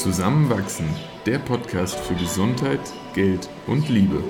Zusammenwachsen, 0.00 0.86
der 1.26 1.38
Podcast 1.38 1.94
für 1.94 2.14
Gesundheit, 2.14 2.80
Geld 3.12 3.50
und 3.66 3.86
Liebe. 3.90 4.24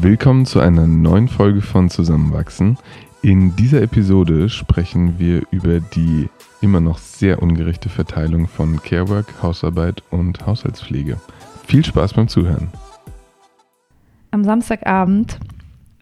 Willkommen 0.00 0.46
zu 0.46 0.60
einer 0.60 0.86
neuen 0.86 1.28
Folge 1.28 1.60
von 1.60 1.90
Zusammenwachsen. 1.90 2.78
In 3.20 3.54
dieser 3.54 3.82
Episode 3.82 4.48
sprechen 4.48 5.18
wir 5.18 5.42
über 5.50 5.80
die 5.80 6.30
immer 6.62 6.80
noch 6.80 6.96
sehr 6.96 7.42
ungerechte 7.42 7.90
Verteilung 7.90 8.48
von 8.48 8.82
Carework, 8.82 9.42
Hausarbeit 9.42 10.02
und 10.10 10.46
Haushaltspflege. 10.46 11.20
Viel 11.66 11.84
Spaß 11.84 12.14
beim 12.14 12.28
Zuhören. 12.28 12.72
Am 14.30 14.44
Samstagabend 14.44 15.38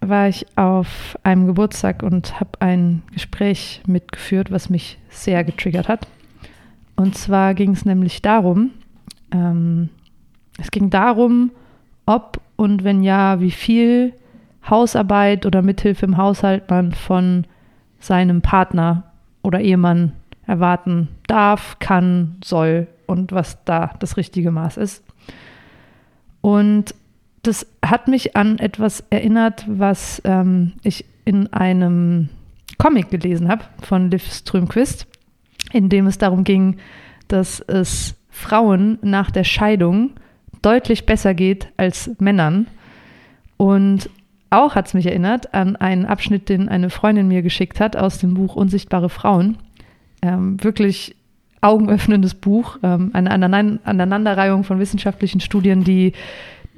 war 0.00 0.28
ich 0.28 0.46
auf 0.56 1.18
einem 1.22 1.46
Geburtstag 1.46 2.02
und 2.02 2.40
habe 2.40 2.60
ein 2.60 3.02
Gespräch 3.12 3.82
mitgeführt, 3.86 4.50
was 4.50 4.68
mich 4.68 4.98
sehr 5.08 5.44
getriggert 5.44 5.88
hat. 5.88 6.06
Und 6.96 7.16
zwar 7.16 7.54
ging 7.54 7.72
es 7.72 7.84
nämlich 7.84 8.22
darum, 8.22 8.70
ähm, 9.30 9.90
es 10.58 10.70
ging 10.70 10.90
darum, 10.90 11.50
ob 12.06 12.40
und 12.56 12.84
wenn 12.84 13.02
ja, 13.02 13.40
wie 13.40 13.50
viel 13.50 14.14
Hausarbeit 14.68 15.46
oder 15.46 15.62
Mithilfe 15.62 16.06
im 16.06 16.16
Haushalt 16.16 16.70
man 16.70 16.92
von 16.92 17.46
seinem 18.00 18.40
Partner 18.40 19.04
oder 19.42 19.60
Ehemann 19.60 20.12
erwarten 20.46 21.08
darf, 21.26 21.78
kann, 21.78 22.36
soll 22.42 22.88
und 23.06 23.32
was 23.32 23.62
da 23.64 23.92
das 23.98 24.16
richtige 24.16 24.50
Maß 24.50 24.78
ist. 24.78 25.04
Und 26.40 26.94
das 27.46 27.66
hat 27.84 28.08
mich 28.08 28.36
an 28.36 28.58
etwas 28.58 29.04
erinnert, 29.10 29.64
was 29.68 30.20
ähm, 30.24 30.72
ich 30.82 31.04
in 31.24 31.52
einem 31.52 32.28
Comic 32.78 33.10
gelesen 33.10 33.48
habe 33.48 33.64
von 33.82 34.10
Liv 34.10 34.32
Strömquist, 34.32 35.06
in 35.72 35.88
dem 35.88 36.06
es 36.06 36.18
darum 36.18 36.44
ging, 36.44 36.76
dass 37.28 37.60
es 37.60 38.14
Frauen 38.28 38.98
nach 39.02 39.30
der 39.30 39.44
Scheidung 39.44 40.10
deutlich 40.62 41.06
besser 41.06 41.34
geht 41.34 41.68
als 41.76 42.10
Männern. 42.18 42.66
Und 43.56 44.10
auch 44.50 44.74
hat 44.74 44.88
es 44.88 44.94
mich 44.94 45.06
erinnert 45.06 45.54
an 45.54 45.76
einen 45.76 46.06
Abschnitt, 46.06 46.48
den 46.48 46.68
eine 46.68 46.90
Freundin 46.90 47.28
mir 47.28 47.42
geschickt 47.42 47.80
hat 47.80 47.96
aus 47.96 48.18
dem 48.18 48.34
Buch 48.34 48.56
Unsichtbare 48.56 49.08
Frauen. 49.08 49.58
Ähm, 50.22 50.62
wirklich 50.62 51.16
augenöffnendes 51.60 52.34
Buch, 52.34 52.78
ähm, 52.82 53.10
eine 53.14 53.32
Aneinanderreihung 53.32 54.64
von 54.64 54.78
wissenschaftlichen 54.78 55.40
Studien, 55.40 55.82
die 55.84 56.12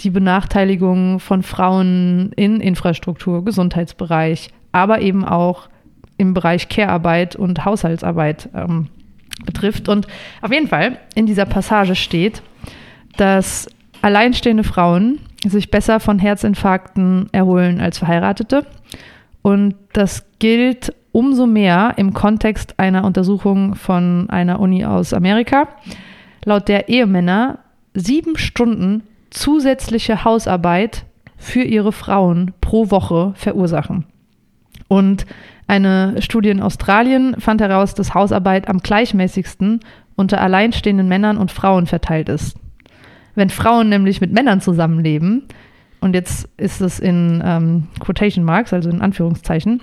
die 0.00 0.10
Benachteiligung 0.10 1.20
von 1.20 1.42
Frauen 1.42 2.32
in 2.36 2.60
Infrastruktur, 2.60 3.44
Gesundheitsbereich, 3.44 4.50
aber 4.72 5.00
eben 5.00 5.24
auch 5.24 5.68
im 6.16 6.34
Bereich 6.34 6.68
Care-Arbeit 6.68 7.36
und 7.36 7.64
Haushaltsarbeit 7.64 8.48
ähm, 8.54 8.88
betrifft. 9.44 9.88
Und 9.88 10.06
auf 10.42 10.52
jeden 10.52 10.69
Fall 10.69 10.98
in 11.14 11.26
dieser 11.26 11.46
Passage 11.46 11.94
steht, 11.94 12.42
dass 13.16 13.69
alleinstehende 14.02 14.64
Frauen 14.64 15.20
sich 15.46 15.70
besser 15.70 16.00
von 16.00 16.19
Herzinfarkten 16.19 17.28
erholen 17.32 17.80
als 17.80 17.98
Verheiratete. 17.98 18.66
Und 19.42 19.74
das 19.92 20.26
gilt 20.38 20.92
umso 21.12 21.46
mehr 21.46 21.94
im 21.96 22.12
Kontext 22.12 22.78
einer 22.78 23.04
Untersuchung 23.04 23.74
von 23.74 24.28
einer 24.30 24.60
Uni 24.60 24.84
aus 24.84 25.12
Amerika, 25.12 25.69
laut 26.44 26.69
der 26.69 26.88
Ehemänner 26.88 27.60
sieben 27.94 28.36
Stunden 28.36 29.02
zusätzliche 29.31 30.25
Hausarbeit 30.25 31.05
für 31.37 31.62
ihre 31.62 31.93
Frauen 31.93 32.53
pro 32.61 32.91
Woche 32.91 33.33
verursachen. 33.37 34.06
Und 34.89 35.27
eine 35.66 36.21
Studie 36.21 36.49
in 36.49 36.62
Australien 36.62 37.37
fand 37.38 37.61
heraus, 37.61 37.94
dass 37.94 38.15
Hausarbeit 38.15 38.69
am 38.69 38.78
gleichmäßigsten 38.78 39.81
unter 40.17 40.41
alleinstehenden 40.41 41.09
Männern 41.09 41.37
und 41.37 41.53
Frauen 41.53 41.87
verteilt 41.87 42.28
ist. 42.28 42.56
Wenn 43.34 43.50
Frauen 43.50 43.88
nämlich 43.88 44.21
mit 44.21 44.33
Männern 44.33 44.61
zusammenleben, 44.61 45.44
und 46.00 46.15
jetzt 46.15 46.49
ist 46.56 46.81
es 46.81 46.99
in 46.99 47.43
ähm, 47.44 47.88
Quotation 48.00 48.44
Marks, 48.44 48.72
also 48.72 48.88
in 48.88 49.00
Anführungszeichen, 49.00 49.83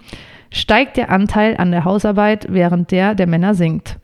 steigt 0.51 0.97
der 0.97 1.09
Anteil 1.09 1.55
an 1.57 1.72
der 1.72 1.85
Hausarbeit, 1.85 2.47
während 2.50 2.91
der 2.91 3.16
der 3.16 3.28
Männer 3.28 3.53
sinkt. 3.53 4.00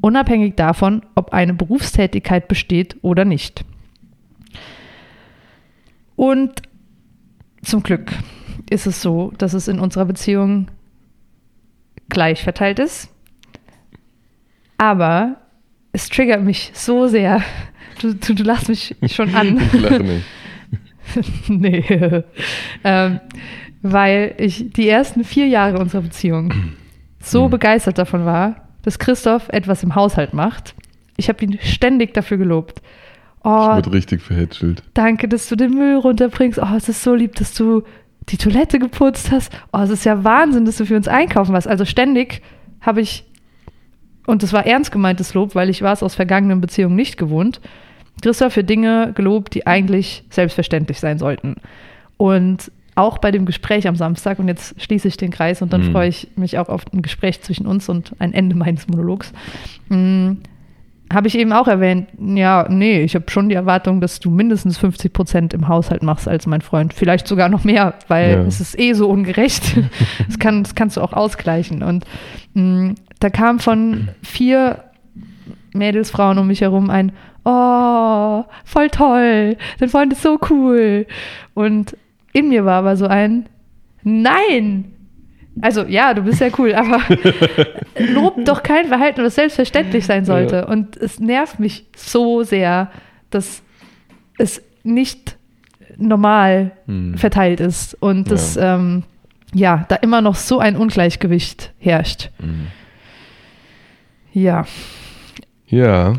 Unabhängig 0.00 0.54
davon, 0.56 1.02
ob 1.14 1.32
eine 1.32 1.54
Berufstätigkeit 1.54 2.48
besteht 2.48 2.96
oder 3.02 3.24
nicht. 3.24 3.64
Und 6.16 6.62
zum 7.62 7.82
Glück 7.82 8.12
ist 8.68 8.86
es 8.86 9.00
so, 9.02 9.32
dass 9.38 9.52
es 9.52 9.68
in 9.68 9.78
unserer 9.78 10.06
Beziehung 10.06 10.68
gleich 12.08 12.42
verteilt 12.42 12.78
ist. 12.78 13.10
Aber 14.78 15.36
es 15.92 16.08
triggert 16.08 16.42
mich 16.42 16.72
so 16.74 17.06
sehr, 17.06 17.42
Du, 18.00 18.14
du, 18.14 18.34
du 18.34 18.42
lachst 18.42 18.68
mich 18.68 18.94
schon 19.06 19.34
an. 19.34 19.60
ich 19.72 19.80
lache 19.80 20.02
nicht. 20.02 20.24
nee. 21.48 22.22
ähm, 22.84 23.20
weil 23.82 24.34
ich 24.38 24.72
die 24.72 24.88
ersten 24.88 25.24
vier 25.24 25.46
Jahre 25.46 25.78
unserer 25.78 26.02
Beziehung 26.02 26.52
so 27.20 27.46
mhm. 27.46 27.50
begeistert 27.50 27.98
davon 27.98 28.24
war, 28.24 28.68
dass 28.82 28.98
Christoph 28.98 29.48
etwas 29.48 29.82
im 29.82 29.94
Haushalt 29.94 30.34
macht. 30.34 30.74
Ich 31.16 31.28
habe 31.28 31.44
ihn 31.44 31.58
ständig 31.62 32.12
dafür 32.12 32.36
gelobt. 32.36 32.82
Oh, 33.48 33.68
ich 33.70 33.76
wurde 33.76 33.92
richtig 33.92 34.22
verhätschelt. 34.22 34.82
Danke, 34.94 35.28
dass 35.28 35.48
du 35.48 35.54
den 35.54 35.70
Müll 35.70 35.94
runterbringst. 35.98 36.58
Oh, 36.58 36.74
es 36.76 36.88
ist 36.88 37.04
so 37.04 37.14
lieb, 37.14 37.36
dass 37.36 37.54
du 37.54 37.84
die 38.28 38.38
Toilette 38.38 38.80
geputzt 38.80 39.30
hast. 39.30 39.52
Oh, 39.72 39.78
es 39.78 39.90
ist 39.90 40.04
ja 40.04 40.24
Wahnsinn, 40.24 40.64
dass 40.64 40.78
du 40.78 40.84
für 40.84 40.96
uns 40.96 41.06
einkaufen 41.06 41.52
warst. 41.52 41.68
Also 41.68 41.84
ständig 41.84 42.42
habe 42.80 43.00
ich, 43.00 43.24
und 44.26 44.42
das 44.42 44.52
war 44.52 44.66
ernst 44.66 44.90
gemeintes 44.90 45.32
Lob, 45.34 45.54
weil 45.54 45.70
ich 45.70 45.80
war 45.80 45.92
es 45.92 46.02
aus 46.02 46.16
vergangenen 46.16 46.60
Beziehungen 46.60 46.96
nicht 46.96 47.18
gewohnt, 47.18 47.60
Christoph 48.20 48.54
für 48.54 48.64
Dinge 48.64 49.12
gelobt, 49.14 49.54
die 49.54 49.64
eigentlich 49.64 50.24
selbstverständlich 50.30 50.98
sein 50.98 51.18
sollten. 51.18 51.54
Und 52.16 52.72
auch 52.96 53.18
bei 53.18 53.30
dem 53.30 53.46
Gespräch 53.46 53.86
am 53.86 53.94
Samstag, 53.94 54.40
und 54.40 54.48
jetzt 54.48 54.74
schließe 54.82 55.06
ich 55.06 55.18
den 55.18 55.30
Kreis 55.30 55.62
und 55.62 55.72
dann 55.72 55.86
mhm. 55.86 55.92
freue 55.92 56.08
ich 56.08 56.28
mich 56.34 56.58
auch 56.58 56.68
auf 56.68 56.82
ein 56.92 57.02
Gespräch 57.02 57.42
zwischen 57.42 57.66
uns 57.66 57.88
und 57.88 58.12
ein 58.18 58.32
Ende 58.32 58.56
meines 58.56 58.88
Monologs, 58.88 59.32
mhm, 59.88 60.38
habe 61.12 61.28
ich 61.28 61.38
eben 61.38 61.52
auch 61.52 61.68
erwähnt, 61.68 62.08
ja, 62.18 62.66
nee, 62.68 63.02
ich 63.02 63.14
habe 63.14 63.30
schon 63.30 63.48
die 63.48 63.54
Erwartung, 63.54 64.00
dass 64.00 64.18
du 64.18 64.30
mindestens 64.30 64.76
50 64.78 65.12
Prozent 65.12 65.54
im 65.54 65.68
Haushalt 65.68 66.02
machst 66.02 66.26
als 66.26 66.46
mein 66.46 66.62
Freund. 66.62 66.94
Vielleicht 66.94 67.28
sogar 67.28 67.48
noch 67.48 67.64
mehr, 67.64 67.94
weil 68.08 68.32
ja. 68.32 68.42
es 68.42 68.60
ist 68.60 68.78
eh 68.78 68.92
so 68.92 69.08
ungerecht. 69.08 69.76
das, 70.26 70.38
kann, 70.38 70.64
das 70.64 70.74
kannst 70.74 70.96
du 70.96 71.02
auch 71.02 71.12
ausgleichen. 71.12 71.82
Und 71.82 72.04
mh, 72.54 72.62
mm, 72.62 72.94
da 73.20 73.30
kam 73.30 73.60
von 73.60 74.08
vier 74.22 74.84
Mädelsfrauen 75.74 76.38
um 76.38 76.48
mich 76.48 76.60
herum 76.60 76.90
ein, 76.90 77.12
oh, 77.44 78.44
voll 78.64 78.90
toll, 78.90 79.56
dein 79.78 79.88
Freund 79.88 80.12
ist 80.12 80.22
so 80.22 80.38
cool. 80.50 81.06
Und 81.54 81.96
in 82.32 82.48
mir 82.48 82.64
war 82.64 82.80
aber 82.80 82.96
so 82.96 83.06
ein, 83.06 83.46
nein. 84.02 84.92
Also 85.60 85.84
ja, 85.84 86.12
du 86.12 86.22
bist 86.22 86.40
ja 86.40 86.48
cool, 86.58 86.74
aber 86.74 87.00
lob 87.98 88.44
doch 88.44 88.62
kein 88.62 88.86
Verhalten, 88.86 89.22
was 89.22 89.36
selbstverständlich 89.36 90.04
sein 90.04 90.24
sollte. 90.24 90.56
Ja. 90.56 90.66
Und 90.66 90.96
es 90.96 91.18
nervt 91.18 91.60
mich 91.60 91.86
so 91.96 92.42
sehr, 92.42 92.90
dass 93.30 93.62
es 94.38 94.62
nicht 94.82 95.36
normal 95.96 96.72
hm. 96.86 97.16
verteilt 97.16 97.60
ist 97.60 97.94
und 97.94 98.30
dass 98.30 98.56
ja. 98.56 98.76
Ähm, 98.76 99.04
ja. 99.54 99.86
da 99.88 99.96
immer 99.96 100.20
noch 100.20 100.34
so 100.34 100.58
ein 100.58 100.76
Ungleichgewicht 100.76 101.72
herrscht. 101.78 102.30
Hm. 102.38 102.66
Ja. 104.32 104.66
Ja, 105.66 106.14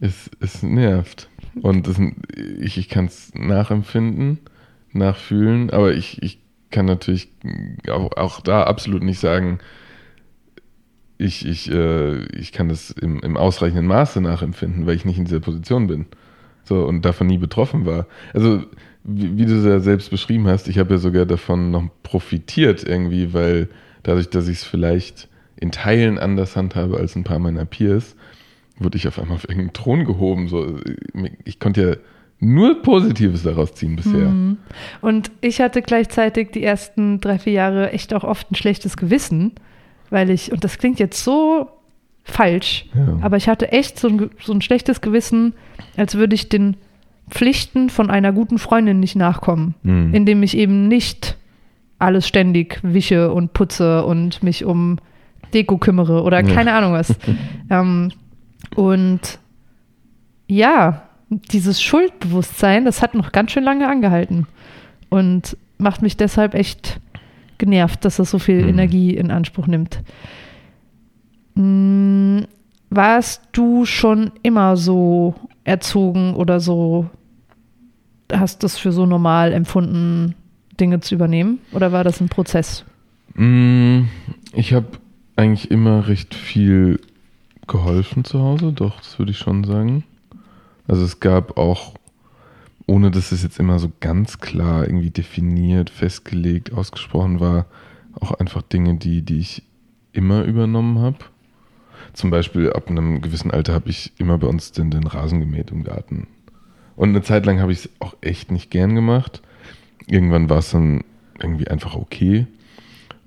es, 0.00 0.30
es 0.40 0.62
nervt. 0.62 1.28
Und 1.60 1.88
es, 1.88 1.98
ich, 2.60 2.78
ich 2.78 2.88
kann 2.88 3.06
es 3.06 3.32
nachempfinden, 3.34 4.38
nachfühlen, 4.92 5.70
aber 5.70 5.92
ich, 5.92 6.22
ich 6.22 6.38
kann 6.70 6.86
natürlich 6.86 7.28
auch, 7.88 8.16
auch 8.16 8.40
da 8.40 8.64
absolut 8.64 9.02
nicht 9.02 9.20
sagen, 9.20 9.58
ich, 11.18 11.46
ich, 11.46 11.70
äh, 11.70 12.24
ich 12.36 12.52
kann 12.52 12.68
das 12.68 12.90
im, 12.90 13.20
im 13.20 13.36
ausreichenden 13.36 13.86
Maße 13.86 14.20
nachempfinden, 14.20 14.86
weil 14.86 14.94
ich 14.94 15.04
nicht 15.04 15.18
in 15.18 15.24
dieser 15.24 15.40
Position 15.40 15.88
bin. 15.88 16.06
So, 16.64 16.84
und 16.84 17.04
davon 17.04 17.26
nie 17.26 17.38
betroffen 17.38 17.86
war. 17.86 18.06
Also, 18.34 18.62
wie, 19.02 19.36
wie 19.36 19.46
du 19.46 19.58
es 19.58 19.64
ja 19.64 19.80
selbst 19.80 20.10
beschrieben 20.10 20.46
hast, 20.46 20.68
ich 20.68 20.78
habe 20.78 20.94
ja 20.94 20.98
sogar 20.98 21.26
davon 21.26 21.70
noch 21.70 21.88
profitiert 22.02 22.84
irgendwie, 22.86 23.32
weil 23.32 23.68
dadurch, 24.02 24.28
dass 24.30 24.48
ich 24.48 24.58
es 24.58 24.64
vielleicht 24.64 25.28
in 25.56 25.72
Teilen 25.72 26.18
anders 26.18 26.56
handhabe 26.56 26.98
als 26.98 27.16
ein 27.16 27.24
paar 27.24 27.38
meiner 27.38 27.64
Peers, 27.64 28.14
wurde 28.78 28.96
ich 28.96 29.08
auf 29.08 29.18
einmal 29.18 29.36
auf 29.36 29.44
irgendeinen 29.44 29.72
Thron 29.72 30.04
gehoben. 30.04 30.48
So, 30.48 30.78
ich 31.44 31.58
konnte 31.58 31.82
ja 31.82 31.96
nur 32.40 32.82
Positives 32.82 33.42
daraus 33.42 33.74
ziehen 33.74 33.96
bisher. 33.96 34.28
Mhm. 34.28 34.58
Und 35.00 35.30
ich 35.40 35.60
hatte 35.60 35.82
gleichzeitig 35.82 36.50
die 36.52 36.62
ersten 36.62 37.20
drei, 37.20 37.38
vier 37.38 37.52
Jahre 37.54 37.92
echt 37.92 38.14
auch 38.14 38.24
oft 38.24 38.50
ein 38.50 38.54
schlechtes 38.54 38.96
Gewissen, 38.96 39.52
weil 40.10 40.30
ich, 40.30 40.52
und 40.52 40.62
das 40.64 40.78
klingt 40.78 40.98
jetzt 41.00 41.22
so 41.24 41.68
falsch, 42.22 42.86
ja. 42.94 43.18
aber 43.22 43.36
ich 43.38 43.48
hatte 43.48 43.72
echt 43.72 43.98
so 43.98 44.08
ein, 44.08 44.30
so 44.40 44.52
ein 44.52 44.60
schlechtes 44.62 45.00
Gewissen, 45.00 45.54
als 45.96 46.14
würde 46.14 46.34
ich 46.34 46.48
den 46.48 46.76
Pflichten 47.30 47.90
von 47.90 48.08
einer 48.10 48.32
guten 48.32 48.58
Freundin 48.58 49.00
nicht 49.00 49.16
nachkommen, 49.16 49.74
Mhm. 49.82 50.14
indem 50.14 50.42
ich 50.42 50.56
eben 50.56 50.88
nicht 50.88 51.36
alles 51.98 52.28
ständig 52.28 52.78
wische 52.82 53.32
und 53.32 53.52
putze 53.52 54.04
und 54.04 54.42
mich 54.42 54.64
um 54.64 54.98
Deko 55.52 55.78
kümmere 55.78 56.22
oder 56.22 56.46
Ja. 56.46 56.54
keine 56.54 56.72
Ahnung 56.74 56.92
was. 56.92 57.14
ähm, 57.70 58.12
und 58.76 59.38
ja, 60.46 61.07
dieses 61.30 61.82
Schuldbewusstsein, 61.82 62.84
das 62.84 63.02
hat 63.02 63.14
noch 63.14 63.32
ganz 63.32 63.52
schön 63.52 63.64
lange 63.64 63.88
angehalten 63.88 64.46
und 65.10 65.56
macht 65.78 66.02
mich 66.02 66.16
deshalb 66.16 66.54
echt 66.54 67.00
genervt, 67.58 68.04
dass 68.04 68.16
das 68.16 68.30
so 68.30 68.38
viel 68.38 68.62
Mhm. 68.62 68.68
Energie 68.70 69.14
in 69.14 69.30
Anspruch 69.30 69.66
nimmt. 69.66 70.00
Mm, 71.54 72.40
Warst 72.90 73.42
du 73.52 73.84
schon 73.84 74.32
immer 74.42 74.78
so 74.78 75.34
erzogen 75.64 76.32
oder 76.34 76.58
so, 76.58 77.10
hast 78.32 78.62
das 78.62 78.78
für 78.78 78.92
so 78.92 79.04
normal 79.04 79.52
empfunden, 79.52 80.34
Dinge 80.80 81.00
zu 81.00 81.14
übernehmen? 81.14 81.58
Oder 81.72 81.92
war 81.92 82.02
das 82.02 82.22
ein 82.22 82.30
Prozess? 82.30 82.86
Mm, 83.34 84.04
Ich 84.54 84.72
habe 84.72 84.86
eigentlich 85.36 85.70
immer 85.70 86.08
recht 86.08 86.34
viel 86.34 86.98
geholfen 87.66 88.24
zu 88.24 88.40
Hause, 88.40 88.72
doch, 88.72 88.96
das 89.00 89.18
würde 89.18 89.32
ich 89.32 89.38
schon 89.38 89.64
sagen. 89.64 90.04
Also 90.88 91.04
es 91.04 91.20
gab 91.20 91.56
auch, 91.58 91.94
ohne 92.86 93.10
dass 93.10 93.30
es 93.30 93.42
jetzt 93.42 93.60
immer 93.60 93.78
so 93.78 93.92
ganz 94.00 94.38
klar 94.38 94.84
irgendwie 94.84 95.10
definiert, 95.10 95.90
festgelegt, 95.90 96.72
ausgesprochen 96.72 97.38
war, 97.38 97.66
auch 98.18 98.32
einfach 98.32 98.62
Dinge, 98.62 98.96
die, 98.96 99.22
die 99.22 99.38
ich 99.38 99.62
immer 100.12 100.42
übernommen 100.42 100.98
habe. 100.98 101.18
Zum 102.14 102.30
Beispiel 102.30 102.72
ab 102.72 102.88
einem 102.88 103.20
gewissen 103.20 103.50
Alter 103.50 103.74
habe 103.74 103.90
ich 103.90 104.12
immer 104.18 104.38
bei 104.38 104.46
uns 104.46 104.72
den, 104.72 104.90
den 104.90 105.06
Rasen 105.06 105.40
gemäht 105.40 105.70
im 105.70 105.84
Garten. 105.84 106.26
Und 106.96 107.10
eine 107.10 107.22
Zeit 107.22 107.46
lang 107.46 107.60
habe 107.60 107.70
ich 107.70 107.84
es 107.84 107.90
auch 108.00 108.16
echt 108.22 108.50
nicht 108.50 108.70
gern 108.70 108.94
gemacht. 108.94 109.42
Irgendwann 110.06 110.48
war 110.48 110.58
es 110.58 110.70
dann 110.70 111.04
irgendwie 111.38 111.68
einfach 111.68 111.94
okay. 111.94 112.46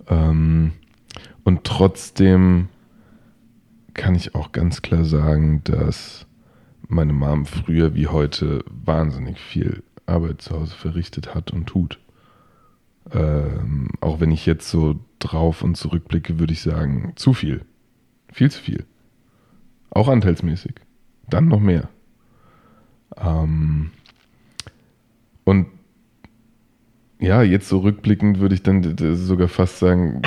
Ähm, 0.09 0.73
und 1.43 1.63
trotzdem 1.63 2.67
kann 3.93 4.15
ich 4.15 4.35
auch 4.35 4.51
ganz 4.51 4.81
klar 4.81 5.05
sagen, 5.05 5.61
dass 5.63 6.25
meine 6.91 7.13
Mom 7.13 7.45
früher 7.45 7.95
wie 7.95 8.07
heute 8.07 8.63
wahnsinnig 8.69 9.39
viel 9.39 9.83
Arbeit 10.05 10.41
zu 10.41 10.59
Hause 10.59 10.75
verrichtet 10.75 11.33
hat 11.33 11.51
und 11.51 11.65
tut. 11.67 11.99
Ähm, 13.11 13.89
auch 14.01 14.19
wenn 14.19 14.31
ich 14.31 14.45
jetzt 14.45 14.69
so 14.69 14.99
drauf 15.19 15.63
und 15.63 15.75
zurückblicke, 15.75 16.39
würde 16.39 16.53
ich 16.53 16.61
sagen, 16.61 17.13
zu 17.15 17.33
viel. 17.33 17.65
Viel 18.31 18.51
zu 18.51 18.61
viel. 18.61 18.85
Auch 19.89 20.07
anteilsmäßig. 20.07 20.75
Dann 21.29 21.47
noch 21.47 21.59
mehr. 21.59 21.89
Ähm, 23.17 23.91
und 25.43 25.67
ja, 27.19 27.41
jetzt 27.43 27.69
so 27.69 27.79
rückblickend 27.79 28.39
würde 28.39 28.55
ich 28.55 28.63
dann 28.63 28.95
sogar 29.15 29.47
fast 29.47 29.79
sagen, 29.79 30.21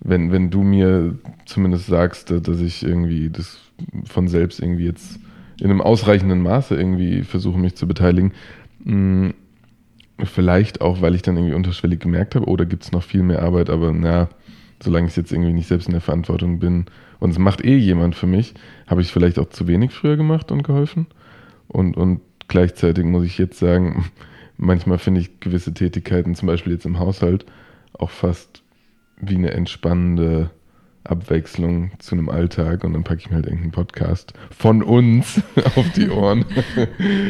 wenn, 0.00 0.32
wenn 0.32 0.50
du 0.50 0.62
mir 0.62 1.18
zumindest 1.46 1.86
sagst, 1.86 2.30
da- 2.30 2.40
dass 2.40 2.60
ich 2.60 2.82
irgendwie 2.82 3.30
das 3.30 3.58
von 4.04 4.28
selbst 4.28 4.60
irgendwie 4.60 4.86
jetzt 4.86 5.20
in 5.60 5.70
einem 5.70 5.80
ausreichenden 5.80 6.42
Maße 6.42 6.76
irgendwie 6.76 7.22
versuche, 7.22 7.58
mich 7.58 7.74
zu 7.74 7.88
beteiligen, 7.88 8.32
mh, 8.84 9.32
vielleicht 10.24 10.80
auch, 10.80 11.00
weil 11.00 11.14
ich 11.14 11.22
dann 11.22 11.36
irgendwie 11.36 11.54
unterschwellig 11.54 12.00
gemerkt 12.00 12.34
habe, 12.34 12.48
oh, 12.48 12.56
da 12.56 12.64
gibt 12.64 12.84
es 12.84 12.92
noch 12.92 13.02
viel 13.02 13.22
mehr 13.22 13.42
Arbeit, 13.42 13.70
aber 13.70 13.92
na, 13.92 14.28
solange 14.82 15.08
ich 15.08 15.16
jetzt 15.16 15.32
irgendwie 15.32 15.52
nicht 15.52 15.68
selbst 15.68 15.86
in 15.86 15.92
der 15.92 16.00
Verantwortung 16.00 16.58
bin 16.58 16.86
und 17.20 17.30
es 17.30 17.38
macht 17.38 17.64
eh 17.64 17.76
jemand 17.76 18.14
für 18.14 18.26
mich, 18.26 18.54
habe 18.86 19.00
ich 19.00 19.12
vielleicht 19.12 19.38
auch 19.38 19.48
zu 19.48 19.66
wenig 19.66 19.92
früher 19.92 20.16
gemacht 20.16 20.52
und 20.52 20.62
geholfen. 20.62 21.06
Und, 21.66 21.96
und 21.96 22.20
gleichzeitig 22.46 23.04
muss 23.04 23.24
ich 23.24 23.38
jetzt 23.38 23.58
sagen, 23.58 24.06
manchmal 24.56 24.98
finde 24.98 25.20
ich 25.20 25.40
gewisse 25.40 25.74
Tätigkeiten, 25.74 26.34
zum 26.34 26.46
Beispiel 26.46 26.72
jetzt 26.72 26.86
im 26.86 26.98
Haushalt, 26.98 27.44
auch 27.92 28.10
fast 28.10 28.62
wie 29.20 29.34
eine 29.34 29.50
entspannende 29.50 30.50
Abwechslung 31.04 31.92
zu 31.98 32.14
einem 32.14 32.28
Alltag 32.28 32.84
und 32.84 32.92
dann 32.92 33.04
packe 33.04 33.20
ich 33.20 33.30
mir 33.30 33.36
halt 33.36 33.46
irgendeinen 33.46 33.72
Podcast 33.72 34.32
von 34.50 34.82
uns 34.82 35.40
auf 35.76 35.90
die 35.96 36.08
Ohren. 36.10 36.44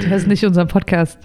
Du 0.02 0.10
hast 0.10 0.26
nicht 0.26 0.44
unseren 0.44 0.68
Podcast. 0.68 1.18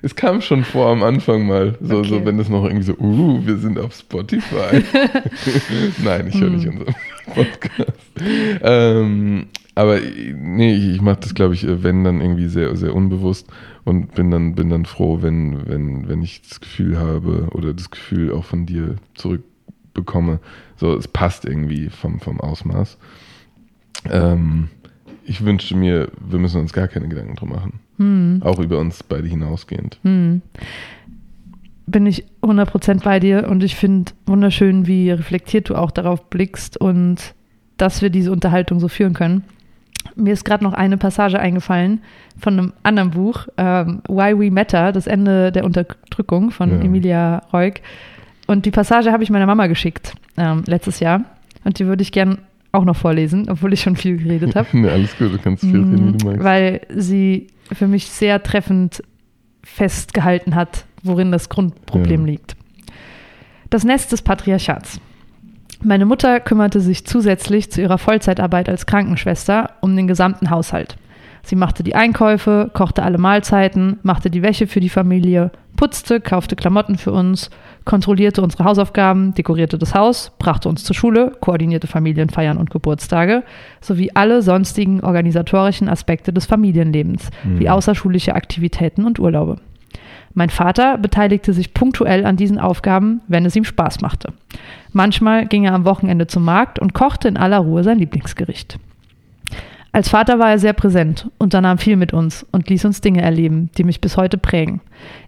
Es 0.00 0.14
kam 0.14 0.40
schon 0.42 0.62
vor 0.62 0.90
am 0.90 1.02
Anfang 1.02 1.46
mal, 1.46 1.76
so, 1.80 1.98
Okay. 1.98 2.08
so 2.08 2.24
wenn 2.24 2.38
es 2.38 2.48
noch 2.48 2.64
irgendwie 2.64 2.84
so, 2.84 2.94
uh, 2.98 3.44
wir 3.44 3.56
sind 3.56 3.80
auf 3.80 3.94
Spotify. 3.94 4.84
Nein, 6.04 6.28
ich 6.28 6.40
höre 6.40 6.50
nicht 6.50 6.66
Hm. 6.66 6.78
unseren 6.78 6.94
Podcast. 7.34 7.92
ähm, 8.62 9.46
aber 9.74 9.98
nee, 10.00 10.74
ich, 10.74 10.88
ich 10.94 11.00
mache 11.00 11.18
das, 11.20 11.34
glaube 11.34 11.54
ich, 11.54 11.66
wenn 11.68 12.04
dann 12.04 12.20
irgendwie 12.20 12.48
sehr, 12.48 12.76
sehr 12.76 12.94
unbewusst 12.94 13.48
und 13.84 14.14
bin 14.14 14.30
dann, 14.30 14.54
bin 14.54 14.70
dann 14.70 14.84
froh, 14.86 15.18
wenn, 15.22 15.68
wenn, 15.68 16.08
wenn 16.08 16.22
ich 16.22 16.42
das 16.42 16.60
Gefühl 16.60 16.98
habe 16.98 17.48
oder 17.52 17.74
das 17.74 17.90
Gefühl 17.90 18.32
auch 18.32 18.44
von 18.44 18.66
dir 18.66 18.96
zurückbekomme, 19.98 20.40
so 20.76 20.94
es 20.94 21.08
passt 21.08 21.44
irgendwie 21.44 21.90
vom, 21.90 22.20
vom 22.20 22.40
Ausmaß. 22.40 22.98
Ähm, 24.10 24.68
ich 25.24 25.44
wünschte 25.44 25.76
mir, 25.76 26.10
wir 26.20 26.38
müssen 26.38 26.60
uns 26.60 26.72
gar 26.72 26.88
keine 26.88 27.08
Gedanken 27.08 27.36
drum 27.36 27.50
machen. 27.50 27.80
Hm. 27.98 28.40
Auch 28.44 28.58
über 28.58 28.78
uns 28.78 29.02
beide 29.02 29.28
hinausgehend. 29.28 29.98
Hm. 30.02 30.42
Bin 31.86 32.06
ich 32.06 32.24
100% 32.42 33.02
bei 33.02 33.18
dir 33.18 33.48
und 33.48 33.62
ich 33.62 33.76
finde 33.76 34.12
wunderschön, 34.26 34.86
wie 34.86 35.10
reflektiert 35.10 35.70
du 35.70 35.74
auch 35.74 35.90
darauf 35.90 36.28
blickst 36.30 36.76
und 36.76 37.34
dass 37.76 38.02
wir 38.02 38.10
diese 38.10 38.32
Unterhaltung 38.32 38.80
so 38.80 38.88
führen 38.88 39.14
können. 39.14 39.44
Mir 40.14 40.32
ist 40.32 40.44
gerade 40.44 40.64
noch 40.64 40.72
eine 40.72 40.96
Passage 40.96 41.38
eingefallen 41.38 42.02
von 42.36 42.58
einem 42.58 42.72
anderen 42.82 43.10
Buch, 43.10 43.46
ähm, 43.56 44.02
Why 44.08 44.38
We 44.38 44.50
Matter, 44.50 44.92
das 44.92 45.06
Ende 45.06 45.52
der 45.52 45.64
Unterdrückung 45.64 46.50
von 46.50 46.70
Ja. 46.70 46.80
Emilia 46.80 47.42
Reuk. 47.52 47.74
Und 48.48 48.64
die 48.66 48.70
Passage 48.72 49.12
habe 49.12 49.22
ich 49.22 49.30
meiner 49.30 49.46
Mama 49.46 49.66
geschickt 49.68 50.14
ähm, 50.36 50.64
letztes 50.66 50.98
Jahr 51.00 51.20
und 51.64 51.78
die 51.78 51.86
würde 51.86 52.02
ich 52.02 52.10
gern 52.10 52.38
auch 52.72 52.84
noch 52.84 52.96
vorlesen, 52.96 53.48
obwohl 53.48 53.72
ich 53.72 53.80
schon 53.82 53.94
viel 53.94 54.16
geredet 54.16 54.56
habe. 54.56 54.66
ne, 54.76 54.90
alles 54.90 55.16
gut, 55.16 55.32
du 55.34 55.38
kannst 55.38 55.62
viel 55.62 55.76
reden, 55.76 56.14
wie 56.14 56.18
du 56.18 56.24
magst. 56.26 56.40
Mm, 56.40 56.44
Weil 56.44 56.80
sie 56.88 57.46
für 57.72 57.86
mich 57.86 58.08
sehr 58.08 58.42
treffend 58.42 59.02
festgehalten 59.62 60.54
hat, 60.54 60.86
worin 61.02 61.30
das 61.30 61.48
Grundproblem 61.50 62.22
Ja. 62.22 62.32
liegt. 62.32 62.56
Das 63.70 63.84
Nest 63.84 64.12
des 64.12 64.22
Patriarchats. 64.22 64.98
Meine 65.82 66.06
Mutter 66.06 66.40
kümmerte 66.40 66.80
sich 66.80 67.06
zusätzlich 67.06 67.70
zu 67.70 67.80
ihrer 67.82 67.98
Vollzeitarbeit 67.98 68.68
als 68.68 68.86
Krankenschwester 68.86 69.74
um 69.82 69.94
den 69.94 70.08
gesamten 70.08 70.50
Haushalt. 70.50 70.96
Sie 71.48 71.56
machte 71.56 71.82
die 71.82 71.94
Einkäufe, 71.94 72.70
kochte 72.74 73.02
alle 73.02 73.16
Mahlzeiten, 73.16 73.98
machte 74.02 74.28
die 74.28 74.42
Wäsche 74.42 74.66
für 74.66 74.80
die 74.80 74.90
Familie, 74.90 75.50
putzte, 75.76 76.20
kaufte 76.20 76.56
Klamotten 76.56 76.98
für 76.98 77.10
uns, 77.10 77.48
kontrollierte 77.86 78.42
unsere 78.42 78.64
Hausaufgaben, 78.64 79.32
dekorierte 79.32 79.78
das 79.78 79.94
Haus, 79.94 80.30
brachte 80.38 80.68
uns 80.68 80.84
zur 80.84 80.94
Schule, 80.94 81.32
koordinierte 81.40 81.86
Familienfeiern 81.86 82.58
und 82.58 82.68
Geburtstage 82.68 83.44
sowie 83.80 84.10
alle 84.12 84.42
sonstigen 84.42 85.00
organisatorischen 85.00 85.88
Aspekte 85.88 86.34
des 86.34 86.44
Familienlebens, 86.44 87.30
wie 87.44 87.64
Mhm. 87.64 87.70
außerschulische 87.70 88.34
Aktivitäten 88.34 89.06
und 89.06 89.18
Urlaube. 89.18 89.56
Mein 90.34 90.50
Vater 90.50 90.98
beteiligte 90.98 91.54
sich 91.54 91.72
punktuell 91.72 92.26
an 92.26 92.36
diesen 92.36 92.58
Aufgaben, 92.58 93.22
wenn 93.26 93.46
es 93.46 93.56
ihm 93.56 93.64
Spaß 93.64 94.02
machte. 94.02 94.34
Manchmal 94.92 95.46
ging 95.46 95.64
er 95.64 95.72
am 95.72 95.86
Wochenende 95.86 96.26
zum 96.26 96.44
Markt 96.44 96.78
und 96.78 96.92
kochte 96.92 97.26
in 97.26 97.38
aller 97.38 97.60
Ruhe 97.60 97.84
sein 97.84 97.98
Lieblingsgericht. 97.98 98.78
Als 99.90 100.10
Vater 100.10 100.38
war 100.38 100.50
er 100.50 100.58
sehr 100.58 100.74
präsent, 100.74 101.30
unternahm 101.38 101.78
viel 101.78 101.96
mit 101.96 102.12
uns 102.12 102.46
und 102.52 102.68
ließ 102.68 102.84
uns 102.84 103.00
Dinge 103.00 103.22
erleben, 103.22 103.70
die 103.78 103.84
mich 103.84 104.00
bis 104.00 104.16
heute 104.16 104.36
prägen. 104.36 104.80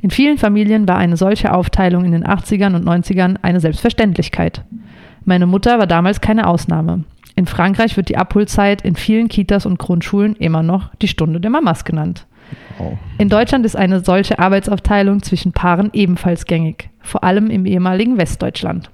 In 0.02 0.11
vielen 0.11 0.38
Familien 0.38 0.87
war 0.87 0.99
eine 0.99 1.17
solche 1.17 1.52
Aufteilung 1.52 2.05
in 2.05 2.12
den 2.12 2.25
80ern 2.26 2.75
und 2.75 2.87
90ern 2.87 3.37
eine 3.43 3.61
Selbstverständlichkeit. 3.61 4.62
Meine 5.25 5.47
Mutter 5.47 5.79
war 5.79 5.87
damals 5.87 6.21
keine 6.21 6.47
Ausnahme. 6.47 7.05
In 7.37 7.47
Frankreich 7.47 7.97
wird 7.97 8.11
die 8.11 8.19
Abholzeit 8.19 8.83
in 8.83 8.97
vielen 8.97 9.29
Kitas 9.29 9.64
und 9.64 9.79
Grundschulen 9.79 10.37
immer 10.37 10.62
noch 10.62 10.95
die 10.97 11.09
Stunde 11.09 11.40
der 11.40 11.50
Mamas 11.50 11.85
genannt. 11.85 12.26
In 13.19 13.29
Deutschland 13.29 13.64
ist 13.64 13.76
eine 13.76 14.00
solche 14.00 14.38
Arbeitsaufteilung 14.38 15.23
zwischen 15.23 15.52
Paaren 15.52 15.90
ebenfalls 15.93 16.45
gängig, 16.47 16.90
vor 17.00 17.25
allem 17.25 17.49
im 17.49 17.64
ehemaligen 17.64 18.19
Westdeutschland. 18.19 18.90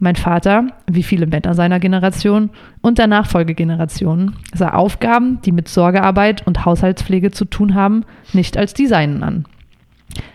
Mein 0.00 0.16
Vater, 0.16 0.68
wie 0.86 1.02
viele 1.02 1.26
Männer 1.26 1.54
seiner 1.54 1.80
Generation 1.80 2.50
und 2.80 2.98
der 2.98 3.08
Nachfolgegenerationen, 3.08 4.36
sah 4.54 4.70
Aufgaben, 4.70 5.40
die 5.42 5.52
mit 5.52 5.68
Sorgearbeit 5.68 6.46
und 6.46 6.64
Haushaltspflege 6.64 7.30
zu 7.30 7.44
tun 7.44 7.74
haben, 7.74 8.04
nicht 8.32 8.56
als 8.56 8.74
die 8.74 8.86
seinen 8.86 9.22
an. 9.22 9.44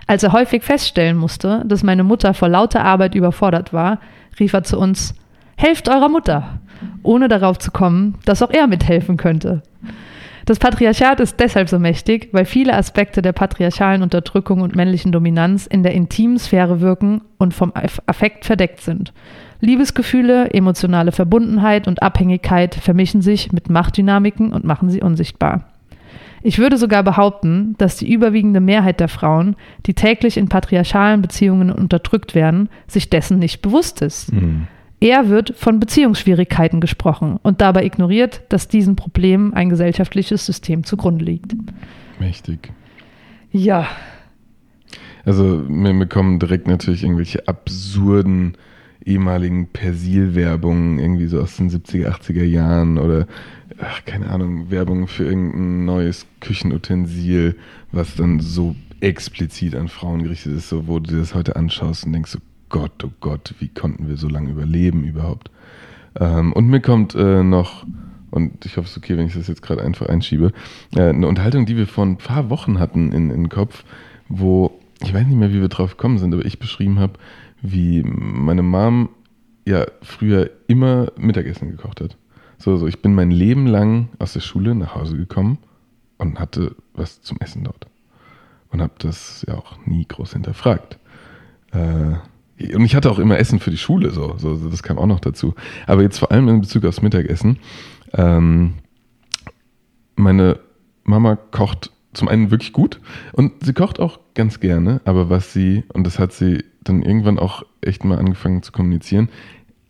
Als 0.05 0.23
er 0.23 0.33
häufig 0.33 0.63
feststellen 0.63 1.17
musste, 1.17 1.63
dass 1.65 1.83
meine 1.83 2.03
Mutter 2.03 2.33
vor 2.33 2.49
lauter 2.49 2.83
Arbeit 2.83 3.15
überfordert 3.15 3.73
war, 3.73 3.99
rief 4.39 4.53
er 4.53 4.63
zu 4.63 4.77
uns, 4.77 5.15
Helft 5.55 5.87
eurer 5.87 6.09
Mutter, 6.09 6.59
ohne 7.03 7.27
darauf 7.27 7.59
zu 7.59 7.71
kommen, 7.71 8.15
dass 8.25 8.41
auch 8.41 8.49
er 8.49 8.67
mithelfen 8.67 9.17
könnte. 9.17 9.61
Das 10.45 10.59
Patriarchat 10.59 11.21
ist 11.21 11.39
deshalb 11.39 11.69
so 11.69 11.79
mächtig, 11.79 12.29
weil 12.33 12.43
viele 12.43 12.73
Aspekte 12.73 13.21
der 13.21 13.31
patriarchalen 13.31 14.01
Unterdrückung 14.01 14.59
und 14.59 14.75
männlichen 14.75 15.13
Dominanz 15.13 15.67
in 15.67 15.83
der 15.83 15.93
intimen 15.93 16.37
Sphäre 16.37 16.81
wirken 16.81 17.21
und 17.37 17.53
vom 17.53 17.71
Aff- 17.73 18.01
Affekt 18.07 18.43
verdeckt 18.43 18.81
sind. 18.81 19.13
Liebesgefühle, 19.63 20.51
emotionale 20.53 21.11
Verbundenheit 21.11 21.87
und 21.87 22.03
Abhängigkeit 22.03 22.75
vermischen 22.75 23.21
sich 23.21 23.51
mit 23.53 23.69
Machtdynamiken 23.69 24.51
und 24.51 24.65
machen 24.65 24.89
sie 24.89 25.01
unsichtbar. 25.01 25.69
Ich 26.41 26.59
würde 26.59 26.77
sogar 26.77 27.03
behaupten, 27.03 27.75
dass 27.77 27.95
die 27.95 28.11
überwiegende 28.11 28.59
Mehrheit 28.59 28.99
der 28.99 29.07
Frauen, 29.07 29.55
die 29.85 29.93
täglich 29.93 30.35
in 30.35 30.49
patriarchalen 30.49 31.21
Beziehungen 31.21 31.71
unterdrückt 31.71 32.35
werden, 32.35 32.67
sich 32.87 33.09
dessen 33.09 33.39
nicht 33.39 33.61
bewusst 33.61 34.01
ist. 34.01 34.33
Mhm. 34.33 34.67
Eher 34.99 35.29
wird 35.29 35.53
von 35.55 35.79
Beziehungsschwierigkeiten 35.79 36.81
gesprochen 36.81 37.39
und 37.41 37.61
dabei 37.61 37.85
ignoriert, 37.85 38.41
dass 38.49 38.67
diesen 38.67 38.97
Problemen 38.97 39.53
ein 39.53 39.69
gesellschaftliches 39.69 40.45
System 40.45 40.83
zugrunde 40.83 41.23
liegt. 41.23 41.55
Mächtig. 42.19 42.73
Ja, 43.51 43.87
Also 45.25 45.63
mir, 45.67 45.93
mir 45.93 46.07
kommen 46.07 46.39
direkt 46.39 46.67
natürlich 46.67 47.03
irgendwelche 47.03 47.47
absurden 47.47 48.57
ehemaligen 49.05 49.67
Persil-Werbungen, 49.67 50.99
irgendwie 50.99 51.27
so 51.27 51.41
aus 51.41 51.57
den 51.57 51.69
70er, 51.69 52.09
80er 52.09 52.43
Jahren 52.43 52.97
oder, 52.97 53.27
ach, 53.79 54.05
keine 54.05 54.29
Ahnung, 54.29 54.69
Werbung 54.69 55.07
für 55.07 55.25
irgendein 55.25 55.85
neues 55.85 56.25
Küchenutensil, 56.39 57.55
was 57.91 58.15
dann 58.15 58.39
so 58.39 58.75
explizit 59.01 59.75
an 59.75 59.89
Frauen 59.89 60.23
gerichtet 60.23 60.57
ist, 60.57 60.69
so 60.69 60.87
wo 60.87 60.99
du 60.99 61.11
dir 61.11 61.19
das 61.19 61.35
heute 61.35 61.55
anschaust 61.55 62.05
und 62.05 62.13
denkst 62.13 62.31
so, 62.31 62.39
Gott, 62.69 63.03
oh 63.03 63.11
Gott, 63.19 63.53
wie 63.59 63.67
konnten 63.67 64.07
wir 64.07 64.17
so 64.17 64.27
lange 64.27 64.49
überleben 64.49 65.03
überhaupt? 65.03 65.51
Ähm, 66.19 66.53
und 66.53 66.67
mir 66.67 66.79
kommt 66.79 67.13
äh, 67.13 67.43
noch, 67.43 67.85
und 68.31 68.65
ich 68.65 68.77
hoffe, 68.77 68.85
es 68.85 68.91
ist 68.91 68.97
okay, 68.97 69.17
wenn 69.17 69.27
ich 69.27 69.35
das 69.35 69.47
jetzt 69.47 69.61
gerade 69.61 69.83
einfach 69.83 70.07
einschiebe, 70.07 70.53
äh, 70.95 71.09
eine 71.09 71.27
Unterhaltung, 71.27 71.65
die 71.65 71.77
wir 71.77 71.85
vor 71.85 72.05
ein 72.05 72.17
paar 72.17 72.49
Wochen 72.49 72.79
hatten 72.79 73.11
in, 73.11 73.29
in 73.29 73.43
den 73.43 73.49
Kopf, 73.49 73.83
wo, 74.29 74.79
ich 75.01 75.13
weiß 75.13 75.27
nicht 75.27 75.37
mehr, 75.37 75.51
wie 75.51 75.61
wir 75.61 75.67
drauf 75.67 75.91
gekommen 75.91 76.17
sind, 76.17 76.33
aber 76.33 76.45
ich 76.45 76.59
beschrieben 76.59 76.99
habe, 76.99 77.13
wie 77.63 78.03
meine 78.03 78.61
Mom 78.61 79.09
ja 79.65 79.85
früher 80.01 80.51
immer 80.67 81.11
Mittagessen 81.17 81.71
gekocht 81.71 82.01
hat. 82.01 82.17
So, 82.57 82.77
so, 82.77 82.87
ich 82.87 83.01
bin 83.01 83.15
mein 83.15 83.31
Leben 83.31 83.65
lang 83.65 84.09
aus 84.19 84.33
der 84.33 84.41
Schule 84.41 84.75
nach 84.75 84.93
Hause 84.95 85.17
gekommen 85.17 85.57
und 86.17 86.39
hatte 86.39 86.75
was 86.93 87.21
zum 87.21 87.39
Essen 87.39 87.63
dort. 87.63 87.87
Und 88.69 88.81
habe 88.81 88.93
das 88.99 89.45
ja 89.47 89.55
auch 89.55 89.77
nie 89.85 90.05
groß 90.05 90.33
hinterfragt. 90.33 90.99
Äh, 91.71 92.15
und 92.75 92.85
ich 92.85 92.95
hatte 92.95 93.09
auch 93.09 93.19
immer 93.19 93.37
Essen 93.37 93.59
für 93.59 93.71
die 93.71 93.77
Schule, 93.77 94.11
so, 94.11 94.35
so, 94.37 94.69
das 94.69 94.83
kam 94.83 94.97
auch 94.97 95.07
noch 95.07 95.19
dazu. 95.19 95.55
Aber 95.87 96.01
jetzt 96.01 96.19
vor 96.19 96.31
allem 96.31 96.47
in 96.49 96.61
Bezug 96.61 96.85
aufs 96.85 97.01
Mittagessen. 97.01 97.59
Ähm, 98.13 98.75
meine 100.15 100.59
Mama 101.03 101.35
kocht 101.35 101.91
zum 102.13 102.27
einen 102.27 102.51
wirklich 102.51 102.73
gut 102.73 102.99
und 103.33 103.65
sie 103.65 103.73
kocht 103.73 103.99
auch 103.99 104.19
ganz 104.35 104.59
gerne, 104.59 105.01
aber 105.05 105.29
was 105.29 105.53
sie, 105.53 105.83
und 105.93 106.05
das 106.05 106.19
hat 106.19 106.33
sie 106.33 106.63
dann 106.83 107.01
irgendwann 107.01 107.39
auch 107.39 107.63
echt 107.81 108.03
mal 108.03 108.17
angefangen 108.17 108.63
zu 108.63 108.71
kommunizieren, 108.71 109.29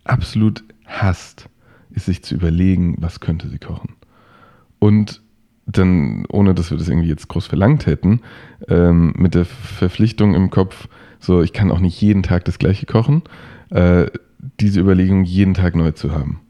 absolut 0.04 0.64
hasst, 0.86 1.50
ist 1.92 2.06
sich 2.06 2.24
zu 2.24 2.36
überlegen, 2.36 2.96
was 3.00 3.20
könnte 3.20 3.50
sie 3.50 3.60
kochen. 3.60 3.96
Und 4.80 5.22
dann, 5.66 6.26
ohne 6.28 6.54
dass 6.54 6.72
wir 6.72 6.78
das 6.78 6.90
irgendwie 6.90 7.08
jetzt 7.08 7.30
groß 7.30 7.48
verlangt 7.48 7.86
hätten, 7.86 8.22
ähm, 8.68 9.14
mit 9.18 9.34
der 9.34 9.46
Verpflichtung 9.46 10.36
im 10.36 10.50
Kopf, 10.50 10.88
so 11.20 11.42
ich 11.42 11.54
kann 11.54 11.72
auch 11.72 11.80
nicht 11.80 12.00
jeden 12.02 12.24
Tag 12.24 12.46
das 12.46 12.60
gleiche 12.60 12.86
kochen, 12.86 13.24
äh, 13.70 14.08
diese 14.60 14.82
Überlegung 14.82 15.24
jeden 15.24 15.54
Tag 15.54 15.76
neu 15.76 15.92
zu 15.92 16.12
haben. 16.12 16.42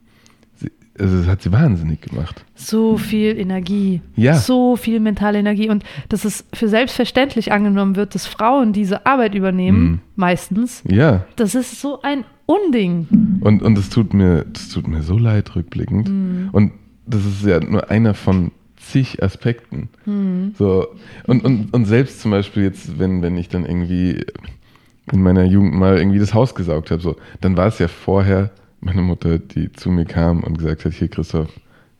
Also 1.00 1.18
das 1.18 1.28
hat 1.28 1.42
sie 1.42 1.52
wahnsinnig 1.52 2.02
gemacht. 2.02 2.46
so 2.54 2.98
viel 2.98 3.38
Energie, 3.40 4.02
Ja. 4.16 4.36
so 4.36 4.76
viel 4.76 5.00
mentale 5.00 5.40
Energie 5.40 5.70
und 5.70 5.84
dass 6.10 6.24
es 6.24 6.46
für 6.54 6.68
selbstverständlich 6.68 7.52
angenommen 7.52 7.96
wird, 7.96 8.14
dass 8.14 8.28
Frauen 8.28 8.74
diese 8.74 9.06
Arbeit 9.08 9.34
übernehmen, 9.34 9.84
Mhm. 9.84 10.00
meistens, 10.16 10.84
Ja, 10.88 11.26
das 11.36 11.56
ist 11.56 11.82
so 11.82 12.02
ein 12.04 12.26
Unding. 12.46 13.08
und, 13.42 13.64
und 13.64 13.76
das 13.76 13.90
tut 13.90 14.14
mir, 14.14 14.46
das 14.54 14.70
tut 14.70 14.88
mir 14.88 15.02
so 15.02 15.18
leid 15.18 15.56
rückblickend. 15.56 16.10
Und 16.54 16.72
das 17.08 17.26
ist 17.26 17.44
ja 17.46 17.60
nur 17.60 17.90
einer 17.90 18.14
von 18.14 18.52
zig 18.78 19.24
Aspekten. 19.24 19.90
So, 20.58 20.88
und, 21.26 21.44
und, 21.44 21.74
und 21.74 21.86
selbst 21.86 22.22
zum 22.22 22.32
Beispiel 22.32 22.64
jetzt, 22.64 23.00
wenn, 23.00 23.22
wenn 23.22 23.36
ich 23.38 23.50
dann 23.50 23.66
irgendwie 23.66 24.26
in 25.12 25.22
meiner 25.24 25.44
Jugend 25.46 25.74
mal 25.74 25.98
irgendwie 25.98 26.20
das 26.20 26.34
Haus 26.34 26.54
gesaugt 26.54 26.92
habe, 26.92 27.02
so, 27.02 27.16
dann 27.42 27.58
war 27.58 27.68
es 27.68 27.80
ja 27.80 27.88
vorher 27.88 28.52
meine 28.84 29.02
Mutter, 29.02 29.40
die 29.40 29.72
zu 29.72 29.90
mir 29.90 30.06
kam 30.06 30.44
und 30.44 30.58
gesagt 30.58 30.86
hat, 30.86 30.94
hier 30.94 31.08
Christoph, 31.08 31.50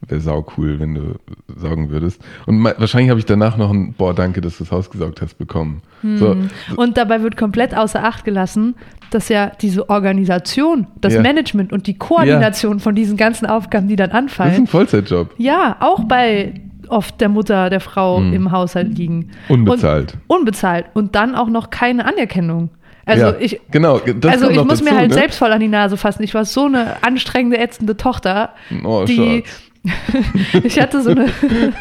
wäre 0.08 0.20
sau 0.20 0.46
cool, 0.58 0.80
wenn 0.80 0.96
du 0.96 1.16
saugen 1.56 1.90
würdest. 1.90 2.22
Und 2.46 2.62
wahrscheinlich 2.64 3.10
habe 3.10 3.20
ich 3.20 3.26
danach 3.26 3.56
noch 3.58 3.72
ein, 3.72 3.94
boah, 3.94 4.14
danke, 4.14 4.42
dass 4.42 4.58
du 4.58 4.66
das 4.66 4.72
Haus 4.72 4.90
gesaugt 4.90 5.22
hast, 5.22 5.36
bekommen. 5.38 5.82
So, 6.18 6.36
Und 6.76 6.98
dabei 6.98 7.22
wird 7.24 7.38
komplett 7.38 7.76
außer 7.76 8.04
Acht 8.04 8.26
gelassen, 8.26 8.76
dass 9.12 9.30
ja 9.30 9.52
diese 9.62 9.90
Organisation, 9.90 10.88
das 11.00 11.14
Ja. 11.14 11.22
Management 11.22 11.72
und 11.72 11.88
die 11.88 11.98
Koordination 11.98 12.80
von 12.82 12.96
diesen 12.96 13.16
ganzen 13.16 13.46
Aufgaben, 13.46 13.88
die 13.88 13.96
dann 13.96 14.10
das 14.10 14.18
ist 14.20 14.40
ein 14.40 14.46
anfallen, 14.48 14.68
Vollzeitjob. 14.68 15.34
ja, 15.38 15.78
auch 15.80 16.04
bei 16.04 16.54
oft 16.90 17.22
der 17.22 17.30
Mutter 17.30 17.70
der 17.70 17.80
Frau 17.80 18.20
im 18.22 18.52
Haushalt 18.52 18.98
liegen. 18.98 19.30
Unbezahlt. 19.48 20.18
Und, 20.28 20.40
unbezahlt. 20.40 20.86
Und 20.94 21.16
dann 21.16 21.34
auch 21.36 21.48
noch 21.48 21.70
keine 21.70 22.06
Anerkennung. 22.06 22.70
Also 23.06 23.26
ja, 23.26 23.36
ich, 23.40 23.60
genau, 23.70 24.00
also 24.28 24.50
ich 24.50 24.64
muss 24.64 24.82
mir 24.82 24.92
dazu, 24.92 24.98
halt 24.98 25.10
ne? 25.10 25.14
selbst 25.16 25.38
voll 25.38 25.52
an 25.52 25.60
die 25.60 25.68
Nase 25.68 25.98
fassen. 25.98 26.24
Ich 26.24 26.34
war 26.34 26.46
so 26.46 26.66
eine 26.66 27.04
anstrengende, 27.04 27.58
ätzende 27.58 27.98
Tochter, 27.98 28.54
Oh, 28.84 29.04
die 29.06 29.44
ich 30.64 30.80
hatte 30.80 31.02
so 31.02 31.10
eine, 31.12 31.26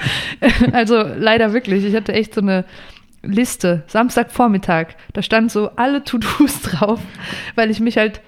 also 0.73 0.97
leider 1.17 1.53
wirklich, 1.53 1.85
ich 1.85 1.95
hatte 1.95 2.13
echt 2.13 2.35
so 2.35 2.41
eine 2.41 2.65
Liste, 3.23 3.85
Samstagvormittag, 3.87 4.97
da 5.13 5.23
stand 5.23 5.53
so 5.53 5.71
alle 5.77 6.03
To-Dos 6.03 6.61
drauf, 6.63 7.01
weil 7.55 7.71
ich 7.71 7.79
mich 7.79 7.97
halt 7.99 8.21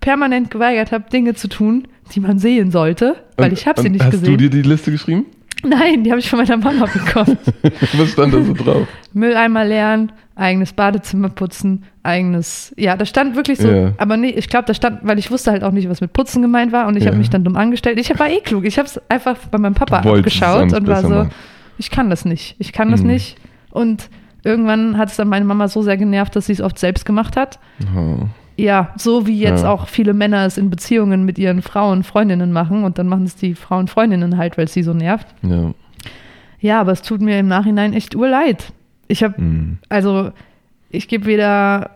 permanent 0.00 0.52
geweigert 0.52 0.92
habe, 0.92 1.10
Dinge 1.10 1.34
zu 1.34 1.48
tun, 1.48 1.88
die 2.14 2.20
man 2.20 2.38
sehen 2.38 2.70
sollte, 2.70 3.16
weil 3.36 3.46
Und- 3.50 3.58
ich 3.58 3.66
habe 3.66 3.80
sie 3.82 3.90
nicht 3.90 4.04
hast 4.04 4.12
gesehen. 4.12 4.30
du 4.30 4.36
dir 4.36 4.50
die 4.50 4.62
Liste 4.62 4.92
geschrieben? 4.92 5.26
Nein, 5.64 6.04
die 6.04 6.10
habe 6.10 6.20
ich 6.20 6.28
von 6.28 6.38
meiner 6.38 6.56
Mama 6.58 6.86
bekommen. 6.86 7.38
Was 7.96 8.10
stand 8.10 8.34
da 8.34 8.42
so 8.42 8.52
drauf? 8.52 8.86
Mülleimer 9.14 9.64
leeren, 9.64 10.12
eigenes 10.34 10.72
Badezimmer 10.74 11.30
putzen, 11.30 11.84
eigenes. 12.02 12.74
Ja, 12.76 12.96
da 12.96 13.06
stand 13.06 13.36
wirklich 13.36 13.58
so, 13.58 13.68
Ja. 13.70 13.92
aber 13.98 14.16
nee, 14.16 14.28
ich 14.30 14.48
glaube, 14.48 14.66
da 14.66 14.74
stand, 14.74 15.00
weil 15.02 15.18
ich 15.18 15.30
wusste 15.30 15.50
halt 15.50 15.64
auch 15.64 15.72
nicht, 15.72 15.88
was 15.88 16.00
mit 16.00 16.12
Putzen 16.12 16.42
gemeint 16.42 16.72
war 16.72 16.86
und 16.86 16.96
ich 16.96 17.04
habe 17.06 17.14
Ja. 17.16 17.18
mich 17.18 17.30
dann 17.30 17.42
dumm 17.42 17.56
angestellt. 17.56 17.98
Ich 17.98 18.16
war 18.18 18.28
eh 18.28 18.40
klug. 18.40 18.64
Ich 18.64 18.78
habe 18.78 18.86
es 18.86 19.00
einfach 19.08 19.36
bei 19.50 19.58
meinem 19.58 19.74
Papa 19.74 19.98
abgeschaut 20.00 20.62
eigentlich 20.62 20.80
und 20.80 20.86
war 20.88 21.02
so, 21.02 21.08
machen. 21.08 21.30
ich 21.78 21.90
kann 21.90 22.10
das 22.10 22.24
nicht. 22.24 22.54
Ich 22.58 22.72
kann 22.72 22.90
das 22.90 23.00
Mhm. 23.00 23.06
nicht. 23.08 23.36
Und 23.70 24.08
irgendwann 24.44 24.98
hat 24.98 25.08
es 25.10 25.16
dann 25.16 25.28
meine 25.28 25.44
Mama 25.46 25.68
so 25.68 25.82
sehr 25.82 25.96
genervt, 25.96 26.36
dass 26.36 26.46
sie 26.46 26.52
es 26.52 26.60
oft 26.60 26.78
selbst 26.78 27.04
gemacht 27.06 27.36
hat. 27.36 27.58
Oh. 27.96 28.26
Ja, 28.58 28.92
so 28.96 29.26
wie 29.26 29.38
jetzt 29.38 29.64
Ja. 29.64 29.70
auch 29.70 29.86
viele 29.88 30.14
Männer 30.14 30.46
es 30.46 30.56
in 30.56 30.70
Beziehungen 30.70 31.24
mit 31.24 31.38
ihren 31.38 31.60
Frauen, 31.62 32.02
Freundinnen 32.04 32.52
machen 32.52 32.84
und 32.84 32.98
dann 32.98 33.06
machen 33.08 33.24
es 33.24 33.36
die 33.36 33.54
Frauen, 33.54 33.86
Freundinnen 33.88 34.38
halt, 34.38 34.56
weil 34.56 34.64
es 34.64 34.72
sie 34.72 34.82
so 34.82 34.94
nervt. 34.94 35.26
Ja. 35.42 35.72
Ja, 36.60 36.80
aber 36.80 36.92
es 36.92 37.02
tut 37.02 37.20
mir 37.20 37.38
im 37.38 37.48
Nachhinein 37.48 37.92
echt 37.92 38.14
urleid. 38.16 38.72
Ich 39.08 39.22
habe 39.22 39.36
Hm. 39.36 39.78
also 39.90 40.30
ich 40.90 41.06
gebe 41.08 41.26
weder 41.26 41.90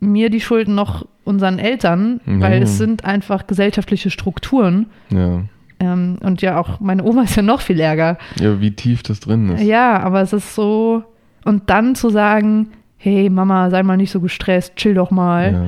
mir 0.00 0.30
die 0.30 0.40
Schuld 0.40 0.68
noch 0.68 1.06
unseren 1.24 1.58
Eltern, 1.58 2.20
Ja. 2.24 2.40
weil 2.40 2.62
es 2.62 2.78
sind 2.78 3.04
einfach 3.04 3.46
gesellschaftliche 3.46 4.10
Strukturen. 4.10 4.86
Ja. 5.10 5.42
Ähm, 5.80 6.16
und 6.22 6.40
ja, 6.40 6.58
auch 6.58 6.80
meine 6.80 7.04
Oma 7.04 7.22
ist 7.24 7.36
ja 7.36 7.42
noch 7.42 7.60
viel 7.60 7.78
ärger. 7.78 8.16
Ja, 8.40 8.58
wie 8.60 8.70
tief 8.70 9.02
das 9.02 9.20
drin 9.20 9.50
ist. 9.50 9.62
Ja, 9.62 9.98
aber 10.00 10.22
es 10.22 10.32
ist 10.32 10.54
so. 10.54 11.04
Und 11.44 11.68
dann 11.68 11.94
zu 11.94 12.08
sagen, 12.08 12.68
hey 12.96 13.28
Mama, 13.28 13.68
sei 13.68 13.82
mal 13.82 13.98
nicht 13.98 14.10
so 14.10 14.20
gestresst, 14.20 14.76
chill 14.76 14.94
doch 14.94 15.10
mal. 15.10 15.52
Ja. 15.52 15.66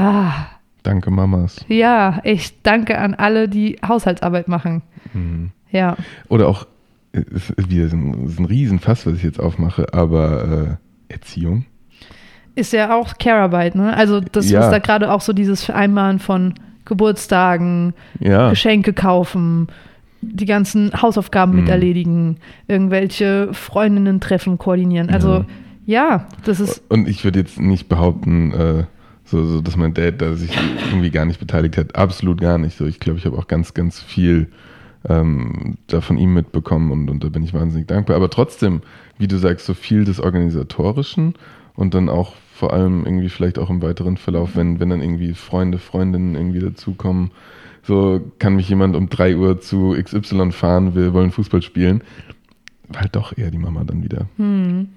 Ah, 0.00 0.46
Danke, 0.82 1.10
Mamas. 1.10 1.62
ja, 1.68 2.20
ich 2.24 2.62
danke 2.62 2.98
an 2.98 3.14
alle, 3.14 3.48
die 3.48 3.76
Haushaltsarbeit 3.86 4.48
machen. 4.48 4.80
Mhm. 5.12 5.50
Ja. 5.70 5.96
Oder 6.28 6.48
auch, 6.48 6.66
es 7.12 7.50
ist 7.50 7.70
wieder 7.70 7.88
so 7.88 7.96
ein, 7.96 8.26
ist 8.26 8.38
ein 8.38 8.46
Riesenfass, 8.46 9.06
was 9.06 9.14
ich 9.16 9.22
jetzt 9.22 9.38
aufmache, 9.40 9.92
aber 9.92 10.78
äh, 11.08 11.12
Erziehung. 11.12 11.66
Ist 12.54 12.72
ja 12.72 12.94
auch 12.96 13.18
Care-Arbeit, 13.18 13.74
ne? 13.74 13.94
Also 13.94 14.20
das 14.20 14.48
Ja. 14.50 14.60
was 14.60 14.70
da 14.70 14.78
gerade 14.78 15.12
auch 15.12 15.20
so 15.20 15.32
dieses 15.34 15.62
Vereinbaren 15.64 16.18
von 16.18 16.54
Geburtstagen, 16.86 17.92
Ja. 18.18 18.50
Geschenke 18.50 18.92
kaufen, 18.92 19.68
die 20.22 20.46
ganzen 20.46 20.92
Hausaufgaben 21.00 21.52
Mhm. 21.52 21.60
mit 21.60 21.68
erledigen, 21.68 22.36
irgendwelche 22.68 23.52
Freundinnen-Treffen 23.52 24.56
koordinieren. 24.58 25.10
Also 25.10 25.44
ja, 25.86 26.26
das 26.44 26.58
ist 26.60 26.82
Und 26.88 27.06
ich 27.08 27.22
würde 27.24 27.38
jetzt 27.40 27.60
nicht 27.60 27.88
behaupten, 27.88 28.52
äh, 28.52 28.84
so, 29.30 29.44
so, 29.44 29.60
dass 29.60 29.76
mein 29.76 29.94
Dad 29.94 30.20
da 30.20 30.34
sich 30.34 30.50
irgendwie 30.90 31.10
gar 31.10 31.24
nicht 31.24 31.40
beteiligt 31.40 31.76
hat. 31.76 31.96
Absolut 31.96 32.40
gar 32.40 32.58
nicht. 32.58 32.76
So, 32.76 32.86
ich 32.86 33.00
glaube, 33.00 33.18
ich 33.18 33.26
habe 33.26 33.38
auch 33.38 33.46
ganz, 33.46 33.74
ganz 33.74 34.00
viel 34.00 34.48
ähm, 35.08 35.76
da 35.86 36.00
von 36.00 36.18
ihm 36.18 36.34
mitbekommen 36.34 36.90
und, 36.90 37.10
und 37.10 37.24
da 37.24 37.28
bin 37.28 37.42
ich 37.42 37.54
wahnsinnig 37.54 37.86
dankbar. 37.86 38.16
Aber 38.16 38.30
trotzdem, 38.30 38.82
wie 39.18 39.28
du 39.28 39.38
sagst, 39.38 39.66
so 39.66 39.74
viel 39.74 40.04
des 40.04 40.20
Organisatorischen 40.20 41.34
und 41.74 41.94
dann 41.94 42.08
auch 42.08 42.34
vor 42.54 42.72
allem 42.72 43.06
irgendwie 43.06 43.28
vielleicht 43.28 43.58
auch 43.58 43.70
im 43.70 43.80
weiteren 43.80 44.16
Verlauf, 44.16 44.56
wenn, 44.56 44.80
wenn 44.80 44.90
dann 44.90 45.00
irgendwie 45.00 45.32
Freunde, 45.32 45.78
Freundinnen 45.78 46.34
irgendwie 46.34 46.60
dazukommen, 46.60 47.30
so 47.82 48.20
kann 48.38 48.56
mich 48.56 48.68
jemand 48.68 48.96
um 48.96 49.08
3 49.08 49.36
Uhr 49.36 49.60
zu 49.60 49.96
XY 49.98 50.52
fahren, 50.52 50.94
wir 50.94 51.14
wollen 51.14 51.30
Fußball 51.30 51.62
spielen, 51.62 52.02
war 52.88 53.02
halt 53.02 53.16
doch 53.16 53.38
eher 53.38 53.50
die 53.50 53.58
Mama 53.58 53.84
dann 53.84 54.02
wieder. 54.02 54.26
hm. 54.36 54.88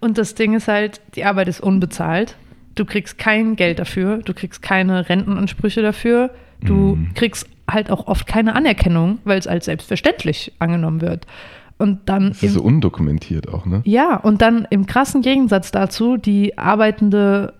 und 0.00 0.18
das 0.18 0.34
Ding 0.34 0.54
ist 0.54 0.68
halt, 0.68 1.00
die 1.14 1.24
Arbeit 1.24 1.48
ist 1.48 1.60
unbezahlt. 1.60 2.36
Du 2.76 2.84
kriegst 2.84 3.18
kein 3.18 3.56
Geld 3.56 3.78
dafür, 3.80 4.18
du 4.18 4.32
kriegst 4.32 4.62
keine 4.62 5.08
Rentenansprüche 5.08 5.82
dafür, 5.82 6.30
du 6.60 6.94
Mhm. 6.96 7.14
kriegst 7.14 7.48
halt 7.68 7.90
auch 7.90 8.06
oft 8.06 8.26
keine 8.28 8.54
Anerkennung, 8.54 9.18
weil 9.24 9.38
es 9.38 9.48
als 9.48 9.64
selbstverständlich 9.64 10.52
angenommen 10.60 11.00
wird. 11.00 11.26
Und 11.78 12.08
dann 12.08 12.28
Das 12.30 12.42
ist 12.42 12.54
so 12.54 12.62
undokumentiert 12.62 13.48
auch, 13.52 13.66
ne? 13.66 13.82
ja, 13.84 14.16
und 14.16 14.40
dann 14.40 14.66
im 14.70 14.86
krassen 14.86 15.20
Gegensatz 15.20 15.72
dazu 15.72 16.16
die 16.16 16.56
arbeitende 16.56 17.52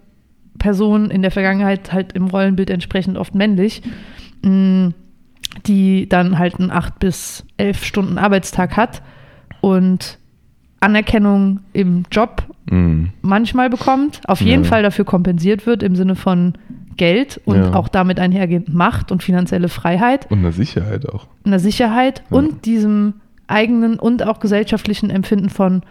Person 0.58 1.11
in 1.11 1.20
der 1.20 1.30
Vergangenheit 1.30 1.92
halt 1.92 2.12
im 2.14 2.28
Rollenbild 2.28 2.70
entsprechend 2.70 3.18
oft 3.18 3.35
männlich, 3.35 3.82
mh, 4.42 4.92
die 5.66 6.08
dann 6.08 6.38
halt 6.38 6.58
einen 6.58 6.70
8 6.70 6.99
bis 6.99 7.44
11 7.58 7.85
Stunden 7.85 8.16
Arbeitstag 8.18 8.76
hat 8.76 9.02
und 9.61 10.18
Anerkennung 10.87 11.61
im 11.73 12.05
Job 12.11 12.43
Mhm. 12.71 13.11
manchmal 13.23 13.71
bekommt, 13.71 14.21
auf 14.26 14.40
jeden 14.40 14.64
Ja. 14.64 14.69
Fall 14.71 14.83
dafür 14.83 15.05
kompensiert 15.05 15.66
wird 15.66 15.83
im 15.85 15.95
Sinne 15.95 16.16
von 16.16 16.55
Geld 16.97 17.40
und 17.45 17.57
Ja. 17.62 17.75
auch 17.75 17.88
damit 17.88 18.19
einhergehend 18.19 18.73
Macht 18.75 19.12
und 19.12 19.23
finanzielle 19.23 19.69
Freiheit, 19.69 20.26
Und 20.31 20.38
eine 20.38 20.50
Sicherheit 20.52 21.09
auch. 21.09 21.26
einer 21.45 21.59
Sicherheit 21.61 22.23
Ja. 22.31 22.38
und 22.38 22.64
diesem 22.64 23.14
eigenen 23.47 23.99
und 24.00 24.26
auch 24.26 24.40
gesellschaftlichen 24.40 25.11
Empfinden 25.11 25.49
von, 25.50 25.83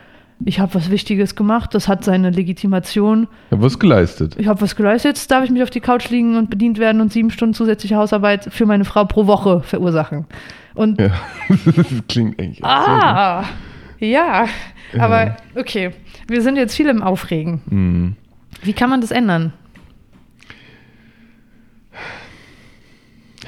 ich 0.44 0.60
habe 0.60 0.74
was 0.76 0.90
Wichtiges 0.92 1.36
gemacht, 1.38 1.74
das 1.74 1.88
hat 1.88 2.04
seine 2.04 2.30
Legitimation, 2.32 3.28
Ich 3.48 3.52
habe 3.54 3.64
was 3.64 3.80
geleistet. 3.80 4.36
ich 4.38 4.48
habe 4.48 4.60
was 4.60 4.76
geleistet, 4.76 5.16
jetzt 5.16 5.32
darf 5.32 5.46
ich 5.46 5.52
mich 5.52 5.64
auf 5.64 5.70
die 5.70 5.80
Couch 5.80 6.10
liegen 6.10 6.36
und 6.36 6.50
bedient 6.50 6.78
werden 6.80 7.00
und 7.00 7.14
sieben 7.14 7.30
Stunden 7.32 7.54
zusätzliche 7.54 7.96
Hausarbeit 7.96 8.50
für 8.52 8.66
meine 8.66 8.84
Frau 8.84 9.06
pro 9.06 9.28
Woche 9.28 9.62
verursachen. 9.62 10.26
Und 10.74 11.00
Ja, 11.00 11.12
das 11.66 11.86
klingt 12.10 12.38
eigentlich 12.42 12.62
absurd, 12.66 12.98
ne? 12.98 13.04
ah, 13.06 13.44
ja, 14.00 14.48
aber 14.98 15.38
okay, 15.56 15.92
wir 16.28 16.42
sind 16.42 16.56
jetzt 16.58 16.76
viel 16.76 16.88
im 16.88 17.02
Aufregen. 17.02 17.62
Mhm. 17.70 18.16
Wie 18.64 18.74
kann 18.74 18.90
man 18.90 19.02
das 19.02 19.12
ändern? 19.12 19.54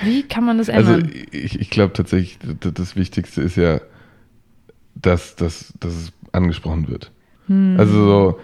Wie 0.03 0.23
kann 0.23 0.43
man 0.45 0.57
das 0.57 0.69
Also 0.69 0.93
ändern? 0.93 1.11
ich, 1.31 1.59
ich 1.59 1.69
glaube 1.69 1.93
tatsächlich, 1.93 2.37
das 2.59 2.95
Wichtigste 2.95 3.41
ist 3.41 3.55
ja, 3.55 3.81
dass, 4.95 5.35
dass, 5.35 5.73
dass 5.79 5.93
es 5.93 6.13
angesprochen 6.33 6.87
wird. 6.87 7.11
Hm. 7.47 7.75
Also 7.79 7.93
so, 8.05 8.39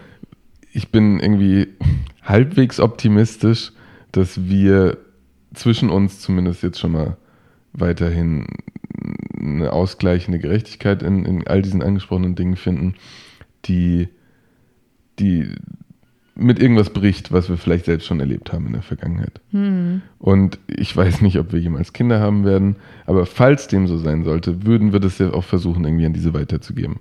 ich 0.71 0.89
bin 0.89 1.19
irgendwie 1.19 1.67
halbwegs 2.23 2.79
optimistisch, 2.79 3.71
dass 4.11 4.45
wir 4.47 4.97
zwischen 5.53 5.89
uns 5.89 6.19
zumindest 6.19 6.63
jetzt 6.63 6.79
schon 6.79 6.93
mal 6.93 7.17
weiterhin 7.73 8.47
eine 9.43 9.73
ausgleichende 9.73 10.39
Gerechtigkeit 10.39 11.03
in, 11.03 11.25
in 11.25 11.47
all 11.47 11.61
diesen 11.61 11.81
angesprochenen 11.81 12.35
Dingen 12.35 12.55
finden, 12.55 12.95
die, 13.65 14.09
die 15.19 15.49
mit 16.35 16.59
irgendwas 16.59 16.89
bricht, 16.89 17.31
was 17.31 17.49
wir 17.49 17.57
vielleicht 17.57 17.85
selbst 17.85 18.07
schon 18.07 18.19
erlebt 18.19 18.51
haben 18.51 18.65
in 18.67 18.73
der 18.73 18.81
Vergangenheit. 18.81 19.39
Hm. 19.51 20.01
Und 20.17 20.57
ich 20.67 20.95
weiß 20.95 21.21
nicht, 21.21 21.37
ob 21.37 21.53
wir 21.53 21.59
jemals 21.59 21.93
Kinder 21.93 22.19
haben 22.19 22.43
werden, 22.43 22.77
aber 23.05 23.25
falls 23.25 23.67
dem 23.67 23.87
so 23.87 23.97
sein 23.97 24.23
sollte, 24.23 24.65
würden 24.65 24.93
wir 24.93 24.99
das 24.99 25.19
ja 25.19 25.31
auch 25.31 25.43
versuchen, 25.43 25.85
irgendwie 25.85 26.05
an 26.05 26.13
diese 26.13 26.33
weiterzugeben. 26.33 26.99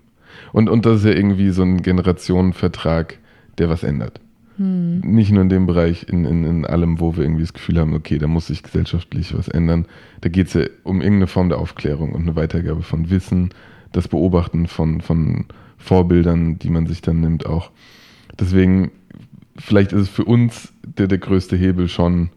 Und, 0.53 0.69
und 0.69 0.85
das 0.85 1.01
ist 1.01 1.07
ja 1.07 1.13
irgendwie 1.13 1.51
so 1.51 1.63
ein 1.63 1.83
Generationenvertrag, 1.83 3.19
der 3.59 3.69
was 3.69 3.83
ändert. 3.83 4.21
Nicht 4.59 5.33
nur 5.33 5.43
in 5.43 5.49
dem 5.49 5.67
Bereich, 5.67 6.07
in, 6.09 6.25
in, 6.25 6.45
in 6.45 6.67
allem, 6.67 7.01
wo 7.01 7.17
wir 7.17 7.25
irgendwie 7.25 7.43
das 7.43 7.55
Gefühl 7.55 7.79
haben, 7.79 7.95
okay, 7.95 8.19
da 8.19 8.27
muss 8.27 8.49
sich 8.49 8.63
gesellschaftlich 8.63 9.37
was 9.37 9.49
ändern. 9.49 9.87
Da 10.21 10.29
geht 10.29 10.49
es 10.49 10.55
ja 10.55 10.63
um 10.83 11.01
irgendeine 11.01 11.27
Form 11.27 11.49
der 11.49 11.59
Aufklärung 11.59 12.13
und 12.13 12.23
eine 12.23 12.37
Weitergabe 12.37 12.83
von 12.83 13.11
Wissen, 13.11 13.51
das 13.93 14.09
Beobachten 14.09 14.67
von, 14.67 15.01
von 15.01 15.47
Vorbildern, 15.79 16.59
die 16.59 16.71
man 16.71 16.87
sich 16.87 17.01
dann 17.01 17.21
nimmt 17.21 17.47
auch. 17.47 17.71
Deswegen, 18.39 18.91
vielleicht 19.57 19.93
ist 19.93 20.01
es 20.03 20.09
für 20.09 20.25
uns 20.25 20.73
der, 20.83 21.09
der 21.09 21.19
größte 21.19 21.57
Hebel 21.57 21.89
schon, 21.89 22.31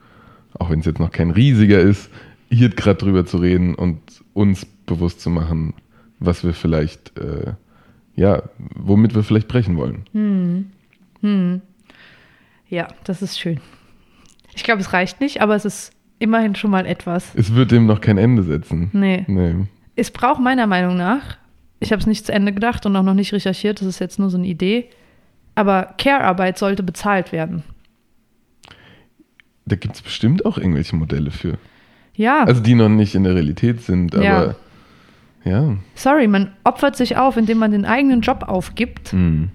auch 0.58 0.70
wenn 0.70 0.80
es 0.80 0.86
jetzt 0.86 1.00
noch 1.00 1.12
kein 1.12 1.32
riesiger 1.32 1.80
ist, 1.80 2.10
hier 2.50 2.70
gerade 2.70 3.00
drüber 3.00 3.26
zu 3.26 3.38
reden 3.38 3.76
und 3.76 4.00
uns 4.34 4.66
bewusst 4.86 5.22
zu 5.22 5.30
machen, 5.30 5.74
was 6.20 6.44
wir 6.44 6.54
vielleicht, 6.54 7.18
äh, 7.18 7.54
ja, 8.16 8.44
womit 8.76 9.16
wir 9.16 9.24
vielleicht 9.24 9.48
brechen 9.48 9.78
wollen. 9.78 10.06
Hm. 10.14 10.66
Hm. 11.22 11.62
Ja, 12.70 12.88
das 13.04 13.22
ist 13.22 13.40
schön. 13.40 13.60
Ich 14.56 14.64
glaube, 14.64 14.82
es 14.82 14.94
reicht 14.94 15.20
nicht, 15.22 15.42
aber 15.42 15.56
es 15.56 15.66
ist 15.66 15.92
immerhin 16.20 16.56
schon 16.56 16.72
mal 16.72 16.86
etwas. 16.86 17.34
Es 17.36 17.54
wird 17.54 17.72
dem 17.72 17.86
noch 17.86 18.02
kein 18.02 18.18
Ende 18.18 18.44
setzen. 18.44 18.90
Nee. 18.94 19.26
Nee. 19.28 19.66
Es 19.96 20.12
braucht 20.12 20.40
meiner 20.42 20.68
Meinung 20.68 20.98
nach, 20.98 21.38
ich 21.80 21.92
habe 21.92 22.00
es 22.00 22.08
nicht 22.08 22.26
zu 22.26 22.32
Ende 22.34 22.54
gedacht 22.54 22.86
und 22.86 22.96
auch 22.96 23.04
noch 23.04 23.14
nicht 23.14 23.34
recherchiert, 23.34 23.80
das 23.82 23.88
ist 23.88 24.00
jetzt 24.00 24.18
nur 24.20 24.30
so 24.30 24.38
eine 24.38 24.48
Idee, 24.48 24.90
aber 25.56 25.94
Care-Arbeit 25.98 26.58
sollte 26.58 26.84
bezahlt 26.84 27.32
werden. 27.32 27.64
Da 29.66 29.76
gibt 29.76 29.96
es 29.96 30.02
bestimmt 30.02 30.46
auch 30.46 30.58
irgendwelche 30.58 30.96
Modelle 30.96 31.32
für. 31.32 31.58
Ja, 32.16 32.44
Also 32.44 32.62
die 32.62 32.76
noch 32.76 32.90
nicht 32.90 33.16
in 33.16 33.24
der 33.24 33.36
Realität 33.36 33.82
sind, 33.82 34.14
Ja. 34.14 34.38
aber 34.38 34.56
ja. 35.44 35.76
sorry, 35.96 36.28
man 36.28 36.54
opfert 36.64 36.96
sich 36.96 37.18
auf, 37.18 37.36
indem 37.38 37.58
man 37.58 37.72
den 37.72 37.86
eigenen 37.86 38.22
Job 38.22 38.44
aufgibt, 38.48 39.12
Hm. 39.12 39.50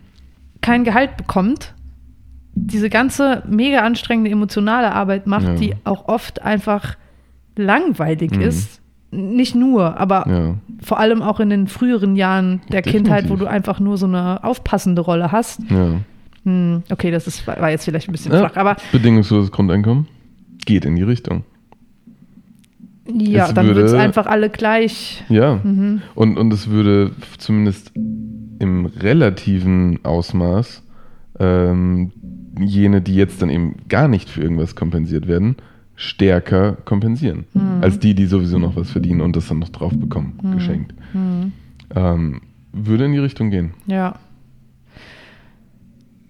kein 0.61 0.85
Gehalt 0.85 1.17
bekommt, 1.17 1.75
diese 2.55 2.91
ganze 2.91 3.43
mega 3.49 3.81
anstrengende 3.81 4.31
emotionale 4.31 4.93
Arbeit 4.93 5.27
macht, 5.27 5.47
Ja. 5.49 5.55
die 5.55 5.75
auch 5.85 6.09
oft 6.09 6.43
einfach 6.43 6.97
langweilig 7.57 8.33
Mhm. 8.33 8.41
ist. 8.43 8.81
Nicht 9.13 9.55
nur, 9.57 9.99
aber 9.99 10.25
Ja. 10.29 10.55
vor 10.83 11.01
allem 11.01 11.21
auch 11.23 11.41
in 11.41 11.51
den 11.51 11.67
früheren 11.67 12.15
Jahren 12.17 12.61
der 12.71 12.83
Definitiv. 12.83 12.93
Kindheit, 13.13 13.31
wo 13.31 13.37
du 13.37 13.47
einfach 13.47 13.81
nur 13.81 13.97
so 13.99 14.07
eine 14.07 14.45
aufpassende 14.45 15.03
Rolle 15.03 15.33
hast. 15.33 15.61
ja. 15.71 15.95
Hm, 16.45 16.85
okay, 16.91 17.11
das 17.11 17.27
ist, 17.27 17.47
war 17.47 17.71
jetzt 17.71 17.85
vielleicht 17.85 18.09
ein 18.09 18.13
bisschen 18.13 18.33
flach, 18.33 18.57
aber 18.57 18.77
Bedingungsloses 18.93 19.53
Grundeinkommen 19.53 20.07
geht 20.65 20.87
in 20.87 20.97
die 20.97 21.03
Richtung. 21.03 21.45
ja, 23.13 23.47
Es 23.49 23.55
dann 23.55 23.67
wird 23.67 23.79
es 23.79 23.93
einfach 23.93 24.27
alle 24.27 24.49
gleich. 24.49 25.23
Ja. 25.29 25.57
Mhm. 25.63 26.01
Und, 26.15 26.39
und 26.39 26.53
es 26.53 26.71
würde 26.71 27.11
zumindest 27.39 27.93
im 28.59 28.87
relativen 28.87 30.03
Ausmaß 30.05 30.83
ähm, 31.41 32.13
jene, 32.59 33.01
die 33.01 33.15
jetzt 33.17 33.41
dann 33.43 33.51
eben 33.51 33.75
gar 33.89 34.07
nicht 34.07 34.29
für 34.29 34.43
irgendwas 34.43 34.77
kompensiert 34.77 35.27
werden, 35.27 35.57
stärker 35.97 36.73
kompensieren. 36.85 37.45
Mhm. 37.55 37.79
Als 37.83 37.99
die, 37.99 38.15
die 38.15 38.27
sowieso 38.27 38.59
noch 38.59 38.77
was 38.77 38.91
verdienen 38.91 39.21
und 39.23 39.35
das 39.37 39.49
dann 39.49 39.59
noch 39.59 39.69
drauf 39.71 39.93
bekommen, 39.97 40.39
Mhm. 40.43 40.53
geschenkt. 40.53 40.95
Hm, 41.13 41.53
Ähm, 41.97 42.41
würde 42.73 43.07
in 43.07 43.13
die 43.13 43.19
Richtung 43.19 43.51
gehen. 43.51 43.73
ja. 43.87 44.15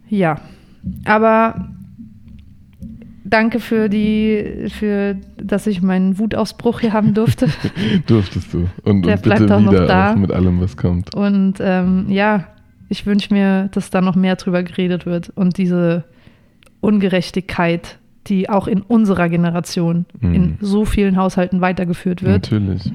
Ja, 0.09 0.41
aber 1.05 1.69
danke 3.23 3.61
für 3.61 3.89
die, 3.89 4.67
für, 4.71 5.17
dass 5.41 5.69
ich 5.69 5.83
meinen 5.83 6.19
Wutausbruch 6.19 6.81
hier 6.81 6.93
haben 6.93 7.15
durfte. 7.15 7.47
Durftest 8.09 8.53
du. 8.53 8.67
Und, 8.83 9.03
Der 9.07 9.15
und 9.17 9.23
bleibt 9.23 9.41
bitte 9.43 9.57
auch 9.57 9.61
noch 9.61 9.71
wieder 9.73 9.87
da. 9.87 10.13
auch 10.13 10.17
mit 10.17 10.33
allem, 10.33 10.61
was 10.61 10.77
kommt. 10.77 11.15
Und 11.15 11.55
ähm, 11.61 12.07
ja, 12.09 12.49
ich 12.91 13.07
wünsche 13.07 13.33
mir, 13.33 13.69
dass 13.73 13.89
da 13.89 14.03
noch 14.03 14.17
mehr 14.17 14.37
drüber 14.37 14.63
geredet 14.63 15.07
wird 15.07 15.31
und 15.31 15.57
diese 15.57 16.05
Ungerechtigkeit, 16.81 17.99
die 18.27 18.51
auch 18.51 18.67
in 18.67 18.83
unserer 18.83 19.29
Generation 19.29 20.05
Mhm. 20.21 20.35
in 20.35 20.59
so 20.61 20.85
vielen 20.85 21.17
Haushalten 21.17 21.61
weitergeführt 21.61 22.23
wird, 22.23 22.51
Natürlich. 22.51 22.91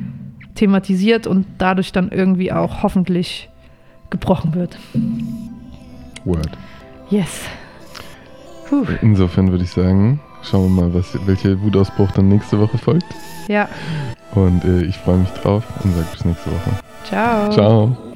thematisiert 0.56 1.26
und 1.28 1.46
dadurch 1.58 1.92
dann 1.92 2.10
irgendwie 2.10 2.52
auch 2.52 2.84
hoffentlich 2.84 3.50
gebrochen 4.10 4.54
wird. 4.54 4.78
Word. 6.26 6.50
Yes. 7.10 7.44
Puh. 8.68 8.86
Insofern 9.02 9.52
würde 9.52 9.64
ich 9.64 9.72
sagen, 9.72 10.20
schauen 10.44 10.76
wir 10.76 10.84
mal, 10.84 10.94
was, 10.94 11.18
welcher 11.26 11.60
Wutausbruch 11.62 12.12
dann 12.12 12.28
nächste 12.30 12.60
Woche 12.60 12.78
folgt. 12.78 13.06
Ja. 13.48 13.70
Und 14.34 14.64
äh, 14.66 14.82
ich 14.84 14.98
freue 14.98 15.20
mich 15.20 15.30
drauf 15.30 15.64
und 15.84 15.94
sage 15.94 16.08
bis 16.12 16.26
nächste 16.26 16.52
Woche. 16.52 16.72
Ciao. 17.04 17.50
Ciao. 17.52 18.15